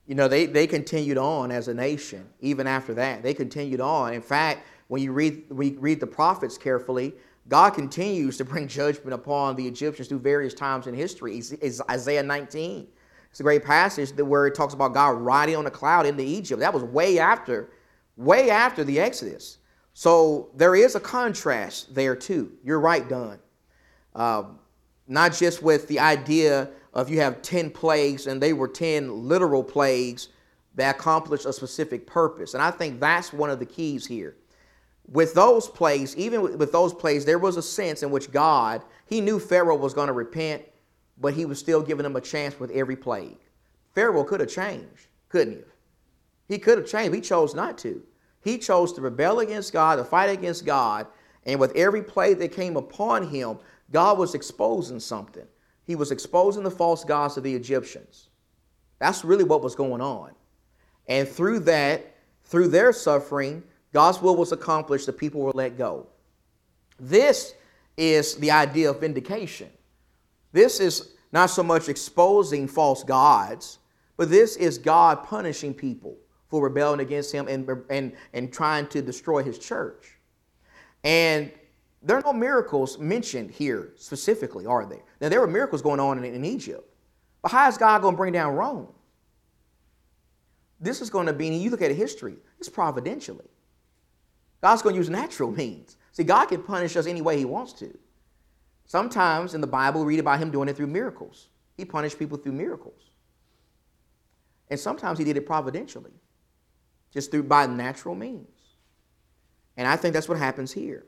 you 0.05 0.15
know, 0.15 0.27
they, 0.27 0.45
they 0.45 0.67
continued 0.67 1.17
on 1.17 1.49
as 1.49 1.69
a 1.69 1.73
nation, 1.73 2.27
even 2.41 2.67
after 2.67 2.93
that. 2.95 3.23
They 3.23 3.33
continued 3.33 3.79
on. 3.79 4.13
In 4.13 4.21
fact, 4.21 4.67
when 4.89 5.01
you 5.01 5.13
read, 5.13 5.43
we 5.49 5.71
read 5.77 6.01
the 6.01 6.07
prophets 6.07 6.57
carefully, 6.57 7.13
God 7.47 7.71
continues 7.71 8.37
to 8.37 8.45
bring 8.45 8.67
judgment 8.67 9.13
upon 9.13 9.55
the 9.55 9.67
Egyptians 9.67 10.07
through 10.07 10.19
various 10.19 10.53
times 10.53 10.87
in 10.87 10.93
history. 10.93 11.37
It's, 11.37 11.81
Isaiah 11.89 12.23
19. 12.23 12.87
It's 13.29 13.39
a 13.39 13.43
great 13.43 13.63
passage 13.63 14.11
where 14.19 14.47
it 14.47 14.55
talks 14.55 14.73
about 14.73 14.93
God 14.93 15.11
riding 15.11 15.55
on 15.55 15.65
a 15.65 15.71
cloud 15.71 16.05
into 16.05 16.23
Egypt. 16.23 16.59
That 16.59 16.73
was 16.73 16.83
way 16.83 17.19
after, 17.19 17.69
way 18.15 18.49
after 18.49 18.83
the 18.83 18.99
Exodus. 18.99 19.59
So 19.93 20.49
there 20.55 20.75
is 20.75 20.95
a 20.95 20.99
contrast 20.99 21.93
there 21.95 22.15
too. 22.15 22.51
You're 22.63 22.79
right, 22.79 23.07
Don. 23.07 23.39
Um, 24.15 24.59
not 25.07 25.33
just 25.33 25.61
with 25.63 25.87
the 25.87 25.99
idea 25.99 26.69
of 26.93 27.09
you 27.09 27.19
have 27.21 27.41
10 27.41 27.71
plagues 27.71 28.27
and 28.27 28.41
they 28.41 28.53
were 28.53 28.67
10 28.67 29.27
literal 29.27 29.63
plagues 29.63 30.29
that 30.75 30.95
accomplished 30.95 31.45
a 31.45 31.53
specific 31.53 32.05
purpose. 32.05 32.53
And 32.53 32.61
I 32.61 32.71
think 32.71 32.99
that's 32.99 33.31
one 33.31 33.49
of 33.49 33.59
the 33.59 33.65
keys 33.65 34.05
here. 34.05 34.35
With 35.09 35.33
those 35.33 35.67
plagues, 35.67 36.15
even 36.17 36.57
with 36.57 36.71
those 36.71 36.93
plagues, 36.93 37.23
there 37.23 37.39
was 37.39 37.55
a 37.55 37.61
sense 37.61 38.03
in 38.03 38.11
which 38.11 38.31
God, 38.31 38.83
he 39.05 39.21
knew 39.21 39.39
Pharaoh 39.39 39.77
was 39.77 39.93
going 39.93 40.07
to 40.07 40.13
repent, 40.13 40.63
but 41.17 41.33
he 41.33 41.45
was 41.45 41.59
still 41.59 41.81
giving 41.81 42.05
him 42.05 42.15
a 42.15 42.21
chance 42.21 42.59
with 42.59 42.71
every 42.71 42.95
plague. 42.95 43.37
Pharaoh 43.95 44.23
could 44.23 44.41
have 44.41 44.49
changed, 44.49 45.07
couldn't 45.29 45.57
he? 45.57 46.55
He 46.55 46.59
could 46.59 46.77
have 46.77 46.87
changed. 46.87 47.15
He 47.15 47.21
chose 47.21 47.55
not 47.55 47.77
to. 47.79 48.03
He 48.41 48.57
chose 48.57 48.93
to 48.93 49.01
rebel 49.01 49.39
against 49.39 49.73
God, 49.73 49.95
to 49.95 50.03
fight 50.03 50.29
against 50.29 50.65
God, 50.65 51.07
and 51.45 51.59
with 51.59 51.75
every 51.75 52.03
plague 52.03 52.39
that 52.39 52.51
came 52.51 52.75
upon 52.75 53.27
him, 53.27 53.57
God 53.91 54.17
was 54.17 54.35
exposing 54.35 54.99
something. 54.99 55.47
He 55.85 55.95
was 55.95 56.11
exposing 56.11 56.63
the 56.63 56.71
false 56.71 57.05
gods 57.05 57.37
of 57.37 57.43
the 57.43 57.55
Egyptians. 57.55 58.27
That's 58.99 59.23
really 59.23 59.45
what 59.45 59.63
was 59.63 59.75
going 59.75 60.01
on. 60.01 60.31
And 61.07 61.27
through 61.27 61.61
that, 61.61 62.15
through 62.43 62.67
their 62.67 62.91
suffering, 62.91 63.63
God's 63.93 64.21
will 64.21 64.35
was 64.35 64.51
accomplished, 64.51 65.05
the 65.05 65.13
people 65.13 65.41
were 65.41 65.51
let 65.51 65.77
go. 65.77 66.07
This 66.99 67.53
is 67.95 68.35
the 68.35 68.51
idea 68.51 68.89
of 68.89 68.99
vindication. 68.99 69.69
This 70.51 70.79
is 70.79 71.13
not 71.31 71.49
so 71.49 71.63
much 71.63 71.89
exposing 71.89 72.67
false 72.67 73.03
gods, 73.03 73.79
but 74.17 74.29
this 74.29 74.55
is 74.55 74.77
God 74.77 75.23
punishing 75.23 75.73
people 75.73 76.17
for 76.49 76.63
rebelling 76.63 76.99
against 76.99 77.31
Him 77.31 77.47
and, 77.47 77.69
and, 77.89 78.13
and 78.33 78.51
trying 78.51 78.87
to 78.87 79.01
destroy 79.01 79.43
His 79.43 79.59
church. 79.59 80.17
And 81.03 81.51
there 82.01 82.17
are 82.17 82.21
no 82.21 82.33
miracles 82.33 82.97
mentioned 82.97 83.51
here 83.51 83.93
specifically, 83.95 84.65
are 84.65 84.85
there? 84.85 85.01
Now, 85.19 85.29
there 85.29 85.41
were 85.41 85.47
miracles 85.47 85.81
going 85.81 85.99
on 85.99 86.23
in, 86.23 86.33
in 86.33 86.45
Egypt. 86.45 86.87
But 87.41 87.51
how 87.51 87.67
is 87.67 87.77
God 87.77 88.01
going 88.01 88.13
to 88.13 88.17
bring 88.17 88.33
down 88.33 88.55
Rome? 88.55 88.87
This 90.79 91.01
is 91.01 91.09
going 91.09 91.27
to 91.27 91.33
be, 91.33 91.47
you 91.47 91.69
look 91.69 91.81
at 91.81 91.91
history, 91.91 92.35
it's 92.59 92.69
providentially. 92.69 93.47
God's 94.61 94.81
going 94.81 94.95
to 94.95 94.99
use 94.99 95.09
natural 95.09 95.51
means. 95.51 95.97
See, 96.11 96.23
God 96.23 96.45
can 96.47 96.63
punish 96.63 96.95
us 96.95 97.05
any 97.05 97.21
way 97.21 97.37
He 97.37 97.45
wants 97.45 97.73
to. 97.73 97.97
Sometimes 98.85 99.53
in 99.53 99.61
the 99.61 99.67
Bible, 99.67 100.01
we 100.01 100.13
read 100.13 100.19
about 100.19 100.39
Him 100.39 100.49
doing 100.49 100.69
it 100.69 100.75
through 100.75 100.87
miracles. 100.87 101.47
He 101.75 101.85
punished 101.85 102.17
people 102.17 102.37
through 102.37 102.53
miracles. 102.53 103.11
And 104.69 104.79
sometimes 104.79 105.19
He 105.19 105.25
did 105.25 105.37
it 105.37 105.45
providentially, 105.45 106.13
just 107.13 107.31
through 107.31 107.43
by 107.43 107.67
natural 107.67 108.15
means. 108.15 108.47
And 109.75 109.87
I 109.87 109.95
think 109.95 110.13
that's 110.13 110.27
what 110.27 110.39
happens 110.39 110.71
here. 110.71 111.05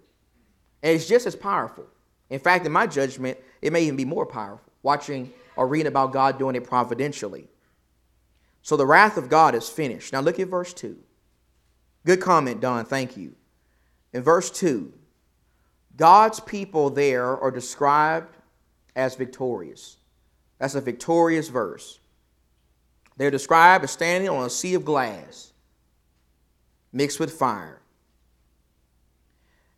And 0.84 0.96
it's 0.96 1.08
just 1.08 1.26
as 1.26 1.36
powerful. 1.36 1.86
In 2.30 2.40
fact, 2.40 2.66
in 2.66 2.72
my 2.72 2.86
judgment, 2.86 3.38
it 3.62 3.74
may 3.74 3.84
even 3.84 3.96
be 3.96 4.06
more 4.06 4.26
powerful, 4.26 4.72
watching 4.84 5.34
or 5.56 5.68
reading 5.68 5.88
about 5.88 6.14
God 6.14 6.38
doing 6.38 6.56
it 6.56 6.64
providentially. 6.64 7.48
So 8.62 8.78
the 8.78 8.86
wrath 8.86 9.18
of 9.18 9.30
God 9.30 9.56
is 9.56 9.68
finished. 9.68 10.14
Now 10.14 10.22
look 10.22 10.40
at 10.40 10.48
verse 10.48 10.74
2. 10.74 10.98
Good 12.10 12.22
comment, 12.22 12.60
Don. 12.60 12.86
Thank 12.86 13.18
you. 13.18 13.36
In 14.14 14.24
verse 14.24 14.50
2, 14.50 14.92
God's 15.96 16.40
people 16.40 16.90
there 16.90 17.38
are 17.38 17.52
described 17.52 18.36
as 18.96 19.14
victorious. 19.14 19.98
That's 20.58 20.74
a 20.74 20.82
victorious 20.82 21.50
verse. 21.50 22.00
They're 23.18 23.30
described 23.30 23.84
as 23.84 23.92
standing 23.92 24.28
on 24.28 24.44
a 24.44 24.50
sea 24.50 24.74
of 24.74 24.84
glass 24.86 25.54
mixed 26.92 27.20
with 27.20 27.32
fire. 27.32 27.80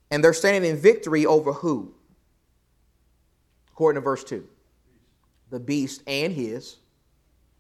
And 0.09 0.23
they're 0.23 0.31
standing 0.31 0.71
in 0.71 0.77
victory 0.77 1.25
over 1.25 1.51
who? 1.51 1.93
According 3.73 4.01
to 4.01 4.05
verse 4.05 4.23
2. 4.23 4.47
The 5.50 5.59
beast 5.59 6.01
and 6.07 6.31
his 6.31 6.77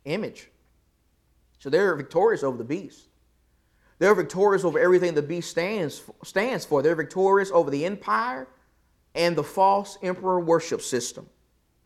image. 0.05 0.47
So 1.59 1.69
they're 1.69 1.93
victorious 1.97 2.41
over 2.41 2.57
the 2.57 2.63
beast. 2.63 3.09
They're 4.01 4.15
victorious 4.15 4.63
over 4.63 4.79
everything 4.79 5.13
the 5.13 5.21
beast 5.21 5.51
stands 5.51 6.01
stands 6.23 6.65
for. 6.65 6.81
They're 6.81 6.95
victorious 6.95 7.51
over 7.51 7.69
the 7.69 7.85
empire 7.85 8.47
and 9.13 9.35
the 9.35 9.43
false 9.43 9.99
emperor 10.01 10.39
worship 10.39 10.81
system. 10.81 11.29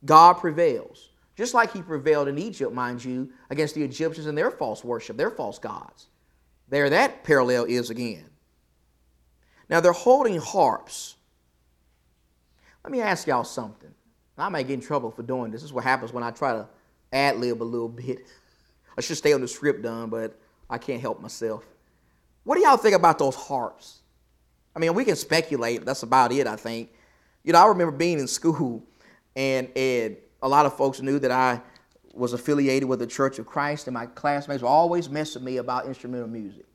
God 0.06 0.36
prevails. 0.36 1.10
Just 1.36 1.54
like 1.54 1.74
he 1.74 1.82
prevailed 1.82 2.30
in 2.30 2.38
Egypt, 2.38 2.72
mind 2.72 3.04
you, 3.04 3.34
against 3.50 3.76
the 3.76 3.84
Egyptians 3.84 4.28
and 4.28 4.38
their 4.38 4.50
false 4.50 4.82
worship, 4.82 5.18
their 5.18 5.30
false 5.30 5.60
gods. 5.60 6.08
There 6.70 6.90
that 6.90 7.26
parallel 7.26 7.66
is 7.66 7.90
again. 7.90 8.30
Now 9.70 9.82
they're 9.82 9.92
holding 9.92 10.40
harps. 10.40 11.18
Let 12.86 12.94
me 12.94 13.02
ask 13.02 13.28
y'all 13.28 13.44
something. 13.44 13.94
I 14.38 14.48
might 14.48 14.70
get 14.70 14.76
in 14.76 14.80
trouble 14.80 15.12
for 15.12 15.24
doing 15.24 15.52
this. 15.52 15.64
This 15.64 15.68
is 15.68 15.74
what 15.74 15.84
happens 15.84 16.14
when 16.14 16.24
I 16.24 16.32
try 16.32 16.54
to 16.54 16.70
ad 17.12 17.40
lib 17.40 17.62
a 17.62 17.66
little 17.66 17.90
bit. 17.90 18.20
I 18.98 19.02
should 19.02 19.18
stay 19.18 19.34
on 19.34 19.42
the 19.42 19.50
script, 19.50 19.82
done, 19.82 20.10
but 20.10 20.40
I 20.70 20.78
can't 20.78 21.02
help 21.02 21.22
myself. 21.22 21.66
What 22.46 22.56
do 22.56 22.62
y'all 22.62 22.78
think 22.78 22.96
about 22.96 23.20
those 23.20 23.36
harps? 23.36 24.00
I 24.75 24.80
mean, 24.80 24.94
we 24.94 25.04
can 25.04 25.16
speculate. 25.16 25.84
That's 25.84 26.04
about 26.04 26.32
it, 26.32 26.48
I 26.48 26.56
think. 26.56 26.92
You 27.44 27.54
know, 27.54 27.60
I 27.60 27.68
remember 27.68 27.92
being 27.92 28.20
in 28.20 28.28
school, 28.28 28.84
and, 29.36 29.70
and 29.75 30.16
a 30.42 30.48
lot 30.48 30.66
of 30.66 30.78
folks 30.78 31.02
knew 31.02 31.20
that 31.20 31.32
I 31.32 31.62
was 32.14 32.34
affiliated 32.34 32.88
with 32.88 33.00
the 33.00 33.08
Church 33.08 33.40
of 33.40 33.46
Christ, 33.46 33.88
and 33.88 33.94
my 33.94 34.06
classmates 34.06 34.62
were 34.62 34.70
always 34.70 35.10
messing 35.10 35.44
me 35.44 35.58
about 35.58 35.88
instrumental 35.88 36.28
music. 36.28 36.66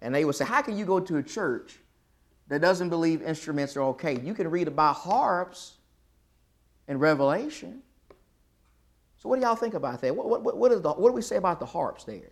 And 0.00 0.14
they 0.14 0.24
would 0.24 0.36
say, 0.36 0.44
How 0.44 0.62
can 0.62 0.78
you 0.78 0.84
go 0.84 1.00
to 1.00 1.16
a 1.18 1.22
church 1.22 1.78
that 2.48 2.60
doesn't 2.60 2.88
believe 2.88 3.22
instruments 3.22 3.76
are 3.76 3.82
okay? 3.82 4.18
You 4.20 4.34
can 4.34 4.48
read 4.48 4.68
about 4.68 4.94
harps 4.94 5.74
in 6.88 6.98
Revelation. 6.98 7.82
So, 9.18 9.28
what 9.28 9.36
do 9.38 9.42
y'all 9.44 9.56
think 9.56 9.74
about 9.74 10.00
that? 10.00 10.14
What, 10.16 10.42
what, 10.42 10.56
what, 10.56 10.72
is 10.72 10.80
the, 10.80 10.92
what 10.92 11.10
do 11.10 11.12
we 11.12 11.22
say 11.22 11.36
about 11.36 11.60
the 11.60 11.66
harps 11.66 12.04
there? 12.04 12.30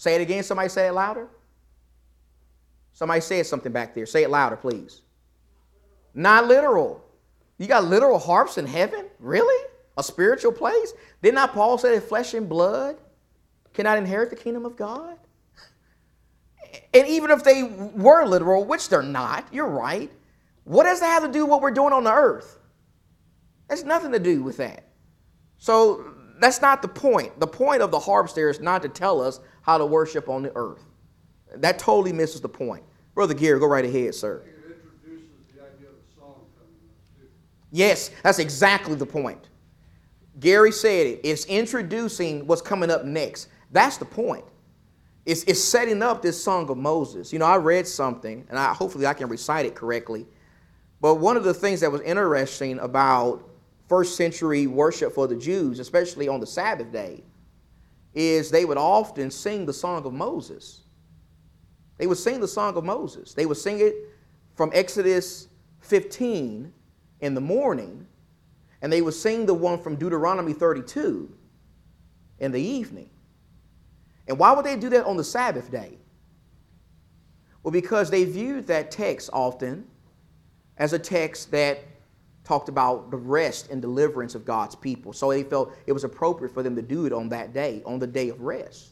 Say 0.00 0.14
it 0.14 0.22
again. 0.22 0.42
Somebody 0.42 0.70
say 0.70 0.86
it 0.86 0.92
louder. 0.92 1.28
Somebody 2.94 3.20
said 3.20 3.44
something 3.44 3.70
back 3.70 3.94
there. 3.94 4.06
Say 4.06 4.22
it 4.22 4.30
louder, 4.30 4.56
please. 4.56 5.02
Not 6.14 6.48
literal. 6.48 7.04
You 7.58 7.66
got 7.66 7.84
literal 7.84 8.18
harps 8.18 8.56
in 8.56 8.64
heaven? 8.64 9.04
Really? 9.18 9.66
A 9.98 10.02
spiritual 10.02 10.52
place? 10.52 10.94
Did 11.20 11.34
not 11.34 11.52
Paul 11.52 11.76
say 11.76 11.96
that 11.96 12.08
flesh 12.08 12.32
and 12.32 12.48
blood 12.48 12.96
cannot 13.74 13.98
inherit 13.98 14.30
the 14.30 14.36
kingdom 14.36 14.64
of 14.64 14.74
God? 14.74 15.18
And 16.94 17.06
even 17.06 17.30
if 17.30 17.44
they 17.44 17.62
were 17.62 18.24
literal, 18.24 18.64
which 18.64 18.88
they're 18.88 19.02
not, 19.02 19.48
you're 19.52 19.68
right. 19.68 20.10
What 20.64 20.84
does 20.84 21.00
that 21.00 21.08
have 21.08 21.24
to 21.24 21.30
do 21.30 21.44
with 21.44 21.50
what 21.50 21.60
we're 21.60 21.72
doing 21.72 21.92
on 21.92 22.04
the 22.04 22.12
earth? 22.12 22.58
That's 23.68 23.84
nothing 23.84 24.12
to 24.12 24.18
do 24.18 24.42
with 24.42 24.56
that. 24.56 24.88
So 25.58 26.14
that's 26.40 26.62
not 26.62 26.80
the 26.80 26.88
point. 26.88 27.38
The 27.38 27.46
point 27.46 27.82
of 27.82 27.90
the 27.90 28.00
harps 28.00 28.32
there 28.32 28.48
is 28.48 28.60
not 28.60 28.80
to 28.80 28.88
tell 28.88 29.20
us 29.20 29.40
how 29.62 29.78
to 29.78 29.86
worship 29.86 30.28
on 30.28 30.42
the 30.42 30.52
earth. 30.56 30.82
That 31.56 31.78
totally 31.78 32.12
misses 32.12 32.40
the 32.40 32.48
point. 32.48 32.84
Brother 33.14 33.34
Gary, 33.34 33.58
go 33.58 33.66
right 33.66 33.84
ahead, 33.84 34.14
sir. 34.14 34.42
Yes, 37.72 38.10
that's 38.22 38.38
exactly 38.38 38.96
the 38.96 39.06
point. 39.06 39.48
Gary 40.40 40.72
said 40.72 41.06
it. 41.06 41.20
It's 41.22 41.44
introducing 41.46 42.46
what's 42.46 42.62
coming 42.62 42.90
up 42.90 43.04
next. 43.04 43.48
That's 43.70 43.96
the 43.96 44.04
point. 44.04 44.44
It's, 45.26 45.44
it's 45.44 45.62
setting 45.62 46.02
up 46.02 46.22
this 46.22 46.42
song 46.42 46.68
of 46.70 46.78
Moses. 46.78 47.32
You 47.32 47.38
know, 47.38 47.44
I 47.44 47.56
read 47.56 47.86
something, 47.86 48.44
and 48.48 48.58
I, 48.58 48.72
hopefully 48.72 49.06
I 49.06 49.14
can 49.14 49.28
recite 49.28 49.66
it 49.66 49.74
correctly. 49.74 50.26
But 51.00 51.16
one 51.16 51.36
of 51.36 51.44
the 51.44 51.54
things 51.54 51.80
that 51.80 51.92
was 51.92 52.00
interesting 52.00 52.78
about 52.78 53.48
first 53.88 54.16
century 54.16 54.66
worship 54.66 55.14
for 55.14 55.28
the 55.28 55.36
Jews, 55.36 55.78
especially 55.78 56.26
on 56.28 56.40
the 56.40 56.46
Sabbath 56.46 56.90
day, 56.90 57.22
is 58.14 58.50
they 58.50 58.64
would 58.64 58.78
often 58.78 59.30
sing 59.30 59.66
the 59.66 59.72
song 59.72 60.04
of 60.04 60.12
Moses. 60.12 60.82
They 61.98 62.06
would 62.06 62.18
sing 62.18 62.40
the 62.40 62.48
song 62.48 62.76
of 62.76 62.84
Moses. 62.84 63.34
They 63.34 63.46
would 63.46 63.56
sing 63.56 63.80
it 63.80 63.94
from 64.54 64.70
Exodus 64.74 65.48
15 65.80 66.72
in 67.20 67.34
the 67.34 67.40
morning, 67.40 68.06
and 68.82 68.92
they 68.92 69.02
would 69.02 69.14
sing 69.14 69.46
the 69.46 69.54
one 69.54 69.78
from 69.78 69.96
Deuteronomy 69.96 70.52
32 70.52 71.32
in 72.38 72.52
the 72.52 72.60
evening. 72.60 73.10
And 74.26 74.38
why 74.38 74.52
would 74.52 74.64
they 74.64 74.76
do 74.76 74.88
that 74.90 75.04
on 75.04 75.16
the 75.16 75.24
Sabbath 75.24 75.70
day? 75.70 75.98
Well, 77.62 77.72
because 77.72 78.10
they 78.10 78.24
viewed 78.24 78.66
that 78.68 78.90
text 78.90 79.28
often 79.32 79.86
as 80.78 80.92
a 80.92 80.98
text 80.98 81.50
that 81.50 81.84
talked 82.50 82.68
about 82.68 83.12
the 83.12 83.16
rest 83.16 83.70
and 83.70 83.80
deliverance 83.80 84.34
of 84.34 84.44
God's 84.44 84.74
people. 84.74 85.12
So 85.12 85.30
they 85.30 85.44
felt 85.44 85.72
it 85.86 85.92
was 85.92 86.02
appropriate 86.02 86.52
for 86.52 86.64
them 86.64 86.74
to 86.74 86.82
do 86.82 87.06
it 87.06 87.12
on 87.12 87.28
that 87.28 87.54
day, 87.54 87.80
on 87.86 88.00
the 88.00 88.08
day 88.08 88.28
of 88.28 88.40
rest. 88.40 88.90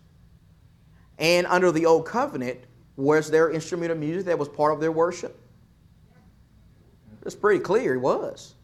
And 1.18 1.44
under 1.48 1.72
the 1.72 1.84
old 1.84 2.06
covenant, 2.06 2.60
was 2.94 3.28
there 3.28 3.50
instrumental 3.50 3.96
music 3.96 4.26
that 4.26 4.38
was 4.38 4.48
part 4.48 4.72
of 4.72 4.80
their 4.80 4.92
worship? 4.92 5.36
It's 7.26 7.35
pretty 7.35 7.59
clear 7.59 7.94
it 7.94 7.98
was. 7.98 8.54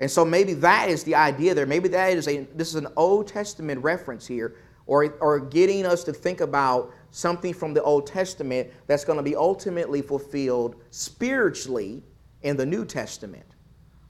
And 0.00 0.10
so 0.10 0.24
maybe 0.24 0.54
that 0.54 0.88
is 0.88 1.04
the 1.04 1.14
idea 1.14 1.54
there. 1.54 1.66
Maybe 1.66 1.90
that 1.90 2.16
is 2.16 2.28
a 2.28 2.44
this 2.54 2.68
is 2.68 2.76
an 2.76 2.88
Old 2.96 3.28
Testament 3.28 3.82
reference 3.82 4.26
here 4.26 4.56
or, 4.86 5.14
or 5.20 5.38
getting 5.38 5.84
us 5.84 6.02
to 6.04 6.14
think 6.14 6.40
about 6.40 6.94
something 7.10 7.52
from 7.52 7.74
the 7.74 7.82
Old 7.82 8.06
Testament 8.06 8.70
that's 8.86 9.04
going 9.04 9.18
to 9.18 9.22
be 9.22 9.36
ultimately 9.36 10.00
fulfilled 10.00 10.76
spiritually 10.92 12.02
in 12.40 12.56
the 12.56 12.64
New 12.64 12.86
Testament. 12.86 13.44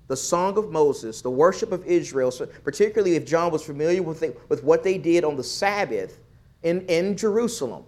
The 0.09 0.17
Song 0.17 0.59
of 0.59 0.71
Moses, 0.71 1.23
the 1.23 1.31
worship 1.31 1.71
of 1.71 1.85
Israel, 1.87 2.31
so 2.31 2.47
particularly 2.65 3.17
if 3.17 3.27
John 3.27 3.53
was 3.53 3.63
familiar 3.63 4.03
with, 4.03 4.23
it, 4.23 4.41
with 4.49 4.65
what 4.65 4.83
they 4.83 4.99
did 4.99 5.25
on 5.25 5.37
the 5.37 5.45
Sabbath 5.45 6.21
in, 6.63 6.87
in 6.87 7.17
Jerusalem. 7.17 7.85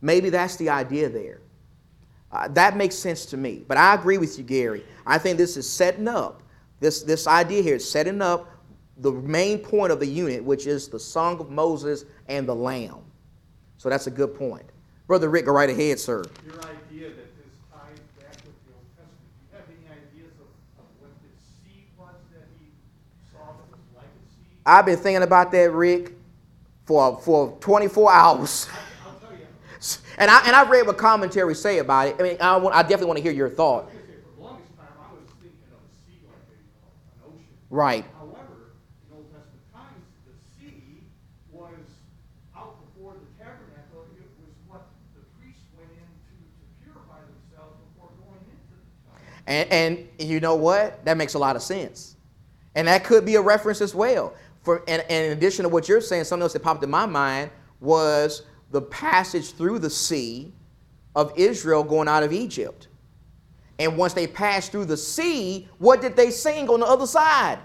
Maybe 0.00 0.30
that's 0.30 0.56
the 0.56 0.68
idea 0.68 1.08
there. 1.08 1.40
Uh, 2.30 2.48
that 2.48 2.76
makes 2.76 2.96
sense 2.96 3.26
to 3.26 3.36
me. 3.36 3.64
But 3.66 3.76
I 3.76 3.94
agree 3.94 4.18
with 4.18 4.36
you, 4.38 4.44
Gary. 4.44 4.84
I 5.06 5.18
think 5.18 5.38
this 5.38 5.56
is 5.56 5.68
setting 5.70 6.08
up, 6.08 6.42
this, 6.80 7.02
this 7.02 7.26
idea 7.26 7.62
here 7.62 7.76
is 7.76 7.88
setting 7.88 8.20
up 8.20 8.50
the 8.98 9.12
main 9.12 9.58
point 9.58 9.90
of 9.92 10.00
the 10.00 10.06
unit, 10.06 10.44
which 10.44 10.66
is 10.66 10.88
the 10.88 11.00
Song 11.00 11.40
of 11.40 11.50
Moses 11.50 12.04
and 12.28 12.46
the 12.46 12.54
Lamb. 12.54 13.00
So 13.78 13.88
that's 13.88 14.06
a 14.06 14.10
good 14.10 14.34
point. 14.34 14.64
Brother 15.06 15.28
Rick, 15.30 15.46
go 15.46 15.52
right 15.52 15.68
ahead, 15.70 15.98
sir. 15.98 16.24
Your 16.46 16.54
idea 16.54 17.10
that 17.10 17.36
this 17.36 17.54
ties 17.70 18.00
back 18.18 18.36
with 18.46 18.56
the 18.64 18.72
Old 18.72 18.86
Testament, 18.96 19.30
do 19.36 19.44
you 19.44 19.58
have 19.58 19.66
any 19.68 19.86
ideas 19.92 20.32
of, 20.40 20.48
of 20.80 20.86
what 21.00 21.12
the 21.20 21.30
seed 21.42 21.86
was 21.98 22.14
that 22.32 22.48
he 22.58 22.66
saw 23.30 23.52
that 23.52 23.68
was 23.70 23.84
like 23.94 24.08
a 24.08 24.24
seed? 24.32 24.53
I've 24.66 24.86
been 24.86 24.96
thinking 24.96 25.22
about 25.22 25.52
that, 25.52 25.72
Rick, 25.72 26.12
for, 26.86 27.20
for 27.20 27.56
24 27.60 28.12
hours. 28.12 28.68
I'll 29.06 29.14
tell 29.20 29.36
you, 29.36 29.46
And 30.16 30.30
I, 30.30 30.46
and 30.46 30.56
I 30.56 30.68
read 30.68 30.86
what 30.86 30.96
commentaries 30.96 31.60
say 31.60 31.78
about 31.78 32.08
it. 32.08 32.16
I 32.18 32.22
mean, 32.22 32.36
I, 32.40 32.56
want, 32.56 32.74
I 32.74 32.82
definitely 32.82 33.06
want 33.06 33.18
to 33.18 33.22
hear 33.22 33.32
your 33.32 33.50
thought. 33.50 33.82
I 33.82 33.84
was 33.84 33.92
gonna 33.92 34.06
say, 34.06 34.14
for 34.24 34.36
the 34.36 34.42
longest 34.42 34.76
time, 34.76 34.88
I 34.96 35.12
was 35.12 35.28
thinking 35.42 35.68
of 35.68 35.84
a 35.84 35.92
sea 35.92 36.24
like 36.24 36.48
a, 36.48 36.56
you 36.56 36.80
know, 36.80 37.28
an 37.28 37.36
ocean. 37.36 37.44
Right. 37.68 38.04
However, 38.16 38.72
in 39.04 39.16
Old 39.16 39.28
Testament 39.28 39.68
times, 39.68 40.04
the 40.24 40.32
sea 40.56 41.04
was 41.52 41.84
out 42.56 42.80
before 42.88 43.20
the 43.20 43.28
tabernacle. 43.36 44.08
It 44.16 44.24
was 44.40 44.56
what 44.64 44.88
the 45.12 45.20
priests 45.36 45.68
went 45.76 45.92
into 45.92 46.32
to 46.40 46.64
purify 46.80 47.20
themselves 47.20 47.76
before 47.92 48.08
going 48.16 48.40
into 48.48 48.80
the 48.80 48.88
tabernacle. 49.12 49.44
And, 49.44 50.08
and 50.08 50.08
you 50.16 50.40
know 50.40 50.56
what? 50.56 51.04
That 51.04 51.18
makes 51.18 51.34
a 51.34 51.38
lot 51.38 51.52
of 51.52 51.60
sense. 51.60 52.16
And 52.74 52.88
that 52.88 53.04
could 53.04 53.24
be 53.24 53.36
a 53.36 53.40
reference 53.40 53.80
as 53.80 53.94
well. 53.94 54.34
For, 54.64 54.82
and, 54.88 55.02
and 55.08 55.26
in 55.26 55.32
addition 55.32 55.62
to 55.62 55.68
what 55.68 55.88
you're 55.88 56.00
saying, 56.00 56.24
something 56.24 56.42
else 56.42 56.54
that 56.54 56.62
popped 56.62 56.82
in 56.82 56.90
my 56.90 57.06
mind 57.06 57.50
was 57.80 58.42
the 58.70 58.82
passage 58.82 59.52
through 59.52 59.78
the 59.78 59.90
sea 59.90 60.52
of 61.14 61.32
Israel 61.36 61.84
going 61.84 62.08
out 62.08 62.22
of 62.22 62.32
Egypt. 62.32 62.88
And 63.78 63.96
once 63.96 64.14
they 64.14 64.26
passed 64.26 64.72
through 64.72 64.86
the 64.86 64.96
sea, 64.96 65.68
what 65.78 66.00
did 66.00 66.16
they 66.16 66.30
sing 66.30 66.68
on 66.68 66.80
the 66.80 66.86
other 66.86 67.06
side? 67.06 67.58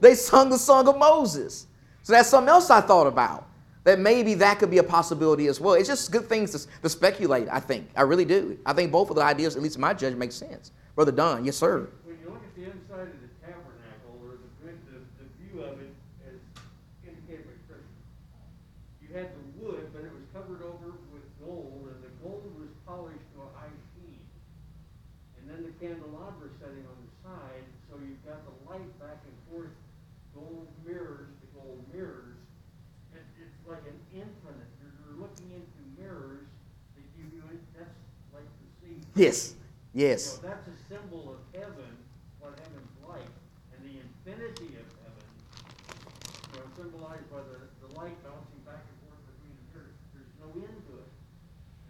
They 0.00 0.14
sung 0.14 0.48
the 0.50 0.58
song 0.58 0.88
of 0.88 0.96
Moses. 0.96 1.66
So 2.02 2.12
that's 2.12 2.28
something 2.28 2.48
else 2.48 2.70
I 2.70 2.80
thought 2.80 3.06
about. 3.06 3.46
That 3.84 3.98
maybe 3.98 4.34
that 4.34 4.58
could 4.58 4.70
be 4.70 4.78
a 4.78 4.82
possibility 4.82 5.46
as 5.46 5.58
well. 5.58 5.74
It's 5.74 5.88
just 5.88 6.12
good 6.12 6.28
things 6.28 6.52
to, 6.52 6.68
to 6.82 6.88
speculate, 6.88 7.48
I 7.50 7.60
think. 7.60 7.88
I 7.96 8.02
really 8.02 8.26
do. 8.26 8.58
I 8.66 8.74
think 8.74 8.92
both 8.92 9.08
of 9.10 9.16
the 9.16 9.22
ideas, 9.22 9.56
at 9.56 9.62
least 9.62 9.76
in 9.76 9.80
my 9.80 9.94
judgment, 9.94 10.18
make 10.18 10.32
sense. 10.32 10.72
Brother 10.94 11.12
Don, 11.12 11.44
yes, 11.44 11.56
sir. 11.56 11.88
When 12.04 12.18
you 12.20 12.28
look 12.28 12.42
at 12.44 12.54
the 12.54 12.64
inside 12.64 13.08
of 13.08 13.20
the 13.20 13.28
tabernacle, 13.40 14.20
or 14.22 14.36
the, 14.62 14.72
the, 14.92 15.00
the 15.18 15.26
view 15.40 15.62
of 15.62 15.80
it 15.80 15.94
as 16.28 16.36
indicated 17.08 17.46
by 17.46 17.52
Scripture, 17.64 17.84
you 18.99 18.99
had 19.10 19.34
the 19.34 19.44
wood, 19.58 19.90
but 19.92 20.06
it 20.06 20.12
was 20.12 20.24
covered 20.32 20.62
over 20.62 20.94
with 21.10 21.26
gold, 21.42 21.90
and 21.90 21.98
the 22.02 22.12
gold 22.22 22.46
was 22.58 22.70
polished 22.86 23.26
to 23.34 23.42
a 23.42 23.50
high 23.58 23.74
sheen. 23.94 24.22
And 25.40 25.50
then 25.50 25.66
the 25.66 25.74
candelabra 25.82 26.48
setting 26.60 26.84
on 26.86 26.98
the 27.00 27.10
side, 27.24 27.66
so 27.88 27.98
you've 27.98 28.22
got 28.22 28.44
the 28.46 28.54
light 28.70 28.92
back 29.00 29.18
and 29.24 29.36
forth, 29.50 29.74
gold 30.34 30.68
mirrors 30.86 31.32
the 31.42 31.48
gold 31.58 31.82
mirrors. 31.92 32.38
It, 33.10 33.24
it's 33.40 33.58
like 33.66 33.82
an 33.88 33.98
infinite, 34.14 34.70
you're, 34.78 34.94
you're 35.02 35.18
looking 35.18 35.50
into 35.50 35.80
mirrors 35.98 36.46
that 36.94 37.04
give 37.18 37.34
you, 37.34 37.42
that's 37.74 37.98
like 38.30 38.46
the 38.46 38.68
sea. 38.78 38.98
Yes, 39.18 39.58
yes. 39.92 40.38
So 40.38 40.46
that's 40.46 40.68
a 40.70 40.76
symbol 40.86 41.34
of 41.34 41.40
heaven, 41.50 41.98
what 42.38 42.54
heaven's 42.62 42.94
like, 43.02 43.32
and 43.74 43.80
the 43.82 43.98
infinity 43.98 44.78
of 44.78 44.86
heaven, 45.02 45.26
you 46.54 46.62
know, 46.62 46.66
symbolized 46.78 47.26
by 47.32 47.42
the, 47.42 47.58
the 47.82 47.90
light 47.98 48.14
bouncing 48.22 48.62
back 48.62 48.86
and 48.86 48.96
forth 49.02 49.22
between 49.26 49.54
the 49.58 49.64
mirrors. 49.74 49.98
There's 50.14 50.34
no 50.38 50.48
end 50.54 50.78
to 50.78 50.94
it. 51.02 51.10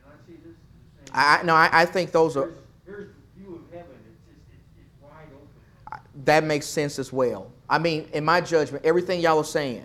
And 0.00 0.04
I 0.08 0.16
see 0.24 0.40
this 0.40 0.56
as 0.56 0.70
the 0.80 0.88
same. 0.96 0.99
I, 1.12 1.38
I- 1.38 1.42
no, 1.42 1.54
I, 1.54 1.68
I 1.72 1.84
think 1.86 2.12
those 2.12 2.36
are, 2.36 2.46
Here's, 2.46 2.54
here's 2.86 3.08
the 3.08 3.40
view 3.40 3.54
of 3.56 3.74
heaven. 3.74 3.94
It's 4.10 4.20
just, 4.26 4.40
it's, 4.52 4.86
it's 4.86 5.02
wide 5.02 5.26
open. 5.34 6.00
that 6.24 6.44
makes 6.44 6.66
sense 6.66 6.98
as 6.98 7.12
well. 7.12 7.50
I 7.68 7.78
mean, 7.78 8.08
in 8.12 8.24
my 8.24 8.40
judgment, 8.40 8.84
everything 8.84 9.20
y'all 9.20 9.38
are 9.38 9.44
saying, 9.44 9.84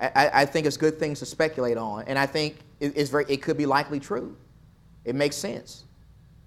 I, 0.00 0.06
I, 0.14 0.30
I 0.42 0.44
think 0.46 0.66
it's 0.66 0.76
good 0.76 0.98
things 0.98 1.18
to 1.20 1.26
speculate 1.26 1.76
on, 1.76 2.04
and 2.06 2.18
I 2.18 2.26
think 2.26 2.56
it, 2.80 2.92
it's 2.96 3.10
very, 3.10 3.24
it 3.28 3.42
could 3.42 3.56
be 3.56 3.66
likely 3.66 4.00
true. 4.00 4.36
It 5.04 5.14
makes 5.14 5.36
sense. 5.36 5.84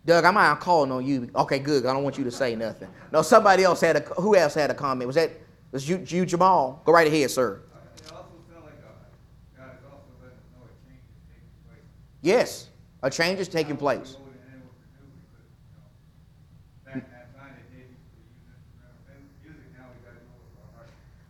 Doug, 0.06 0.25
I'm 0.25 0.34
not 0.34 0.60
calling 0.60 0.91
on 0.91 1.06
you. 1.06 1.30
Okay, 1.36 1.60
good. 1.60 1.86
I 1.86 1.93
don't 1.93 2.04
want 2.04 2.17
you 2.17 2.23
to 2.23 2.32
say 2.32 2.56
nothing. 2.56 2.89
No, 3.12 3.21
somebody 3.21 3.63
else 3.63 3.82
had 3.82 3.97
a. 3.97 3.99
Who 3.99 4.36
else 4.36 4.56
had 4.56 4.71
a 4.71 4.73
comment? 4.73 5.06
Was 5.06 5.15
that 5.15 5.32
was 5.71 5.88
you, 5.88 6.04
you 6.08 6.25
Jamal? 6.25 6.82
Go 6.86 6.91
right 6.91 7.06
ahead, 7.06 7.30
sir. 7.30 7.62
It 7.97 8.12
also 8.12 8.25
sounds 8.51 8.65
like 8.65 8.73
uh, 8.84 9.58
God 9.58 9.69
is 9.77 9.86
also 9.86 10.08
letting 10.19 10.38
us 10.38 10.43
know 10.58 10.65
a 10.65 10.89
change 10.89 11.01
is 11.06 11.69
taking 11.69 11.84
Yes, 12.23 12.67
a 13.03 13.09
change 13.09 13.39
is 13.39 13.47
taking 13.47 13.77
place. 13.77 14.17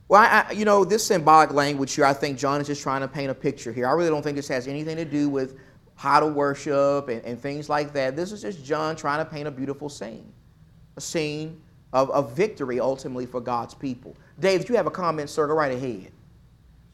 Well, 0.07 0.21
I, 0.21 0.51
you 0.51 0.65
know, 0.65 0.83
this 0.83 1.05
symbolic 1.05 1.53
language 1.53 1.93
here, 1.93 2.03
I 2.03 2.11
think 2.11 2.37
John 2.37 2.59
is 2.59 2.67
just 2.67 2.81
trying 2.81 2.99
to 2.99 3.07
paint 3.07 3.31
a 3.31 3.33
picture 3.33 3.71
here. 3.71 3.87
I 3.87 3.93
really 3.93 4.09
don't 4.09 4.21
think 4.21 4.35
this 4.35 4.49
has 4.49 4.67
anything 4.67 4.97
to 4.97 5.05
do 5.05 5.29
with 5.29 5.57
how 5.95 6.19
to 6.19 6.27
worship 6.27 7.07
and, 7.07 7.23
and 7.23 7.39
things 7.39 7.69
like 7.69 7.93
that. 7.93 8.17
This 8.17 8.33
is 8.33 8.41
just 8.41 8.65
John 8.65 8.97
trying 8.97 9.23
to 9.23 9.31
paint 9.31 9.47
a 9.47 9.51
beautiful 9.51 9.87
scene, 9.87 10.33
a 10.97 11.01
scene 11.01 11.61
of, 11.93 12.09
of 12.11 12.33
victory 12.33 12.81
ultimately 12.81 13.25
for 13.25 13.39
God's 13.39 13.73
people. 13.73 14.13
Dave, 14.37 14.67
you 14.67 14.75
have 14.75 14.85
a 14.85 14.91
comment, 14.91 15.29
sir, 15.29 15.47
go 15.47 15.53
right 15.53 15.71
ahead. 15.71 16.11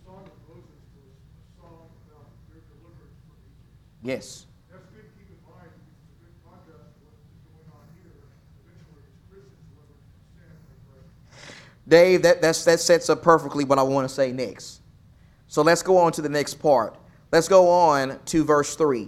Song 0.06 0.22
of 0.22 0.30
Moses 0.48 0.70
was 0.94 1.10
a 1.10 1.62
song 1.62 1.90
about 2.06 2.30
their 2.54 2.62
deliverance 2.70 3.18
from 3.26 3.38
Egypt. 3.50 4.06
Yes. 4.06 4.46
That's 4.70 4.86
good 4.94 5.10
to 5.10 5.14
keep 5.18 5.34
in 5.34 5.42
mind, 5.50 5.74
because 5.74 5.90
it's 6.06 6.14
a 6.14 6.22
good 6.22 6.38
contrast 6.46 6.94
to 6.94 7.02
what 7.02 7.18
is 7.18 7.34
going 7.50 7.66
on 7.74 7.82
here. 7.98 8.30
Eventually, 8.62 9.10
it's 9.10 9.26
Christians 9.26 9.58
delivered 9.74 10.06
from 10.06 10.22
sin, 10.38 10.54
but 10.86 11.02
Dave, 11.88 12.22
that, 12.24 12.42
that 12.42 12.56
sets 12.56 13.10
up 13.10 13.24
perfectly 13.24 13.64
what 13.64 13.80
I 13.80 13.84
want 13.84 14.08
to 14.08 14.14
say 14.14 14.32
next. 14.32 14.82
So 15.48 15.62
let's 15.62 15.82
go 15.82 15.98
on 15.98 16.12
to 16.14 16.22
the 16.22 16.30
next 16.30 16.56
part. 16.56 16.98
Let's 17.32 17.48
go 17.48 17.70
on 17.70 18.20
to 18.26 18.44
verse 18.44 18.76
3. 18.76 19.08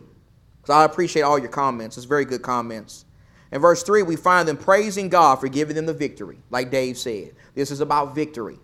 Because 0.61 0.73
I 0.73 0.85
appreciate 0.85 1.23
all 1.23 1.39
your 1.39 1.49
comments. 1.49 1.97
It's 1.97 2.05
very 2.05 2.25
good 2.25 2.41
comments. 2.41 3.05
In 3.51 3.61
verse 3.61 3.83
3, 3.83 4.03
we 4.03 4.15
find 4.15 4.47
them 4.47 4.57
praising 4.57 5.09
God 5.09 5.37
for 5.37 5.47
giving 5.47 5.75
them 5.75 5.85
the 5.85 5.93
victory, 5.93 6.37
like 6.49 6.69
Dave 6.71 6.97
said. 6.97 7.33
This 7.55 7.71
is 7.71 7.81
about 7.81 8.15
victory. 8.15 8.59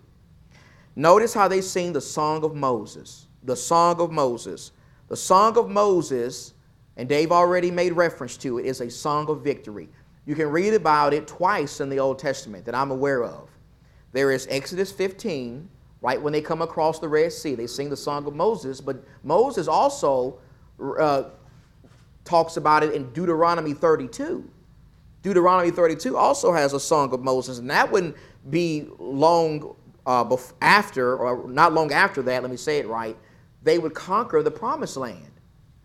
Notice 0.94 1.34
how 1.34 1.48
they 1.48 1.60
sing 1.60 1.92
the 1.92 2.00
song 2.00 2.44
of 2.44 2.54
Moses. 2.54 3.26
The 3.42 3.56
song 3.56 4.00
of 4.00 4.10
Moses. 4.10 4.72
The 5.08 5.16
song 5.16 5.58
of 5.58 5.68
Moses, 5.68 6.54
and 6.96 7.08
Dave 7.08 7.32
already 7.32 7.70
made 7.70 7.92
reference 7.92 8.36
to 8.38 8.58
it, 8.58 8.66
is 8.66 8.80
a 8.80 8.90
song 8.90 9.28
of 9.28 9.42
victory. 9.42 9.88
You 10.24 10.34
can 10.34 10.48
read 10.48 10.74
about 10.74 11.12
it 11.12 11.26
twice 11.26 11.80
in 11.80 11.88
the 11.90 11.98
Old 11.98 12.18
Testament 12.18 12.64
that 12.64 12.74
I'm 12.74 12.90
aware 12.90 13.24
of. 13.24 13.50
There 14.12 14.30
is 14.30 14.46
Exodus 14.50 14.92
15, 14.92 15.68
right 16.00 16.20
when 16.20 16.32
they 16.32 16.40
come 16.40 16.62
across 16.62 16.98
the 16.98 17.08
Red 17.08 17.32
Sea. 17.32 17.54
They 17.54 17.66
sing 17.66 17.90
the 17.90 17.96
song 17.96 18.26
of 18.26 18.34
Moses, 18.34 18.80
but 18.80 19.04
Moses 19.22 19.68
also 19.68 20.38
uh, 20.98 21.24
talks 22.24 22.56
about 22.56 22.82
it 22.82 22.94
in 22.94 23.12
Deuteronomy 23.12 23.74
32. 23.74 24.48
Deuteronomy 25.22 25.70
32 25.70 26.16
also 26.16 26.52
has 26.52 26.72
a 26.72 26.80
song 26.80 27.12
of 27.12 27.20
Moses, 27.20 27.58
and 27.58 27.68
that 27.70 27.90
wouldn't 27.90 28.14
be 28.48 28.86
long 28.98 29.74
uh, 30.06 30.24
bef- 30.24 30.52
after, 30.62 31.16
or 31.16 31.48
not 31.48 31.72
long 31.72 31.92
after 31.92 32.22
that, 32.22 32.42
let 32.42 32.50
me 32.50 32.56
say 32.56 32.78
it 32.78 32.86
right, 32.86 33.16
they 33.62 33.78
would 33.78 33.94
conquer 33.94 34.42
the 34.42 34.50
promised 34.50 34.96
land 34.96 35.32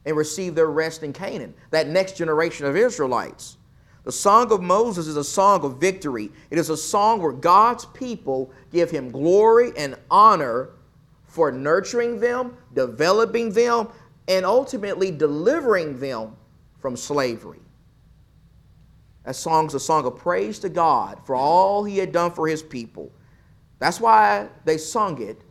and 0.06 0.16
receive 0.16 0.56
their 0.56 0.70
rest 0.70 1.04
in 1.04 1.14
Canaan, 1.14 1.54
that 1.72 1.88
next 1.88 2.18
generation 2.18 2.66
of 2.66 2.76
Israelites. 2.76 3.58
The 4.04 4.12
Song 4.12 4.52
of 4.52 4.62
Moses 4.62 5.08
is 5.08 5.16
a 5.16 5.24
song 5.24 5.64
of 5.64 5.78
victory. 5.78 6.32
It 6.50 6.58
is 6.58 6.70
a 6.70 6.78
song 6.78 7.22
where 7.22 7.32
God's 7.32 7.86
people 7.86 8.52
give 8.72 8.90
him 8.90 9.12
glory 9.12 9.72
and 9.78 9.96
honor 10.10 10.72
for 11.26 11.52
nurturing 11.52 12.20
them, 12.20 12.58
developing 12.74 13.52
them, 13.52 13.90
and 14.28 14.46
ultimately 14.46 15.12
delivering 15.12 16.00
them 16.00 16.36
from 16.80 16.98
slavery. 16.98 17.62
That 19.24 19.36
song's 19.36 19.76
a 19.76 19.80
song 19.80 20.06
of 20.06 20.18
praise 20.18 20.58
to 20.60 20.70
God 20.70 21.20
for 21.26 21.36
all 21.36 21.84
he 21.84 22.00
had 22.00 22.12
done 22.12 22.32
for 22.32 22.48
his 22.48 22.64
people. 22.64 23.12
That's 23.78 24.02
why 24.02 24.50
they 24.66 24.78
sung 24.78 25.22
it 25.22 25.42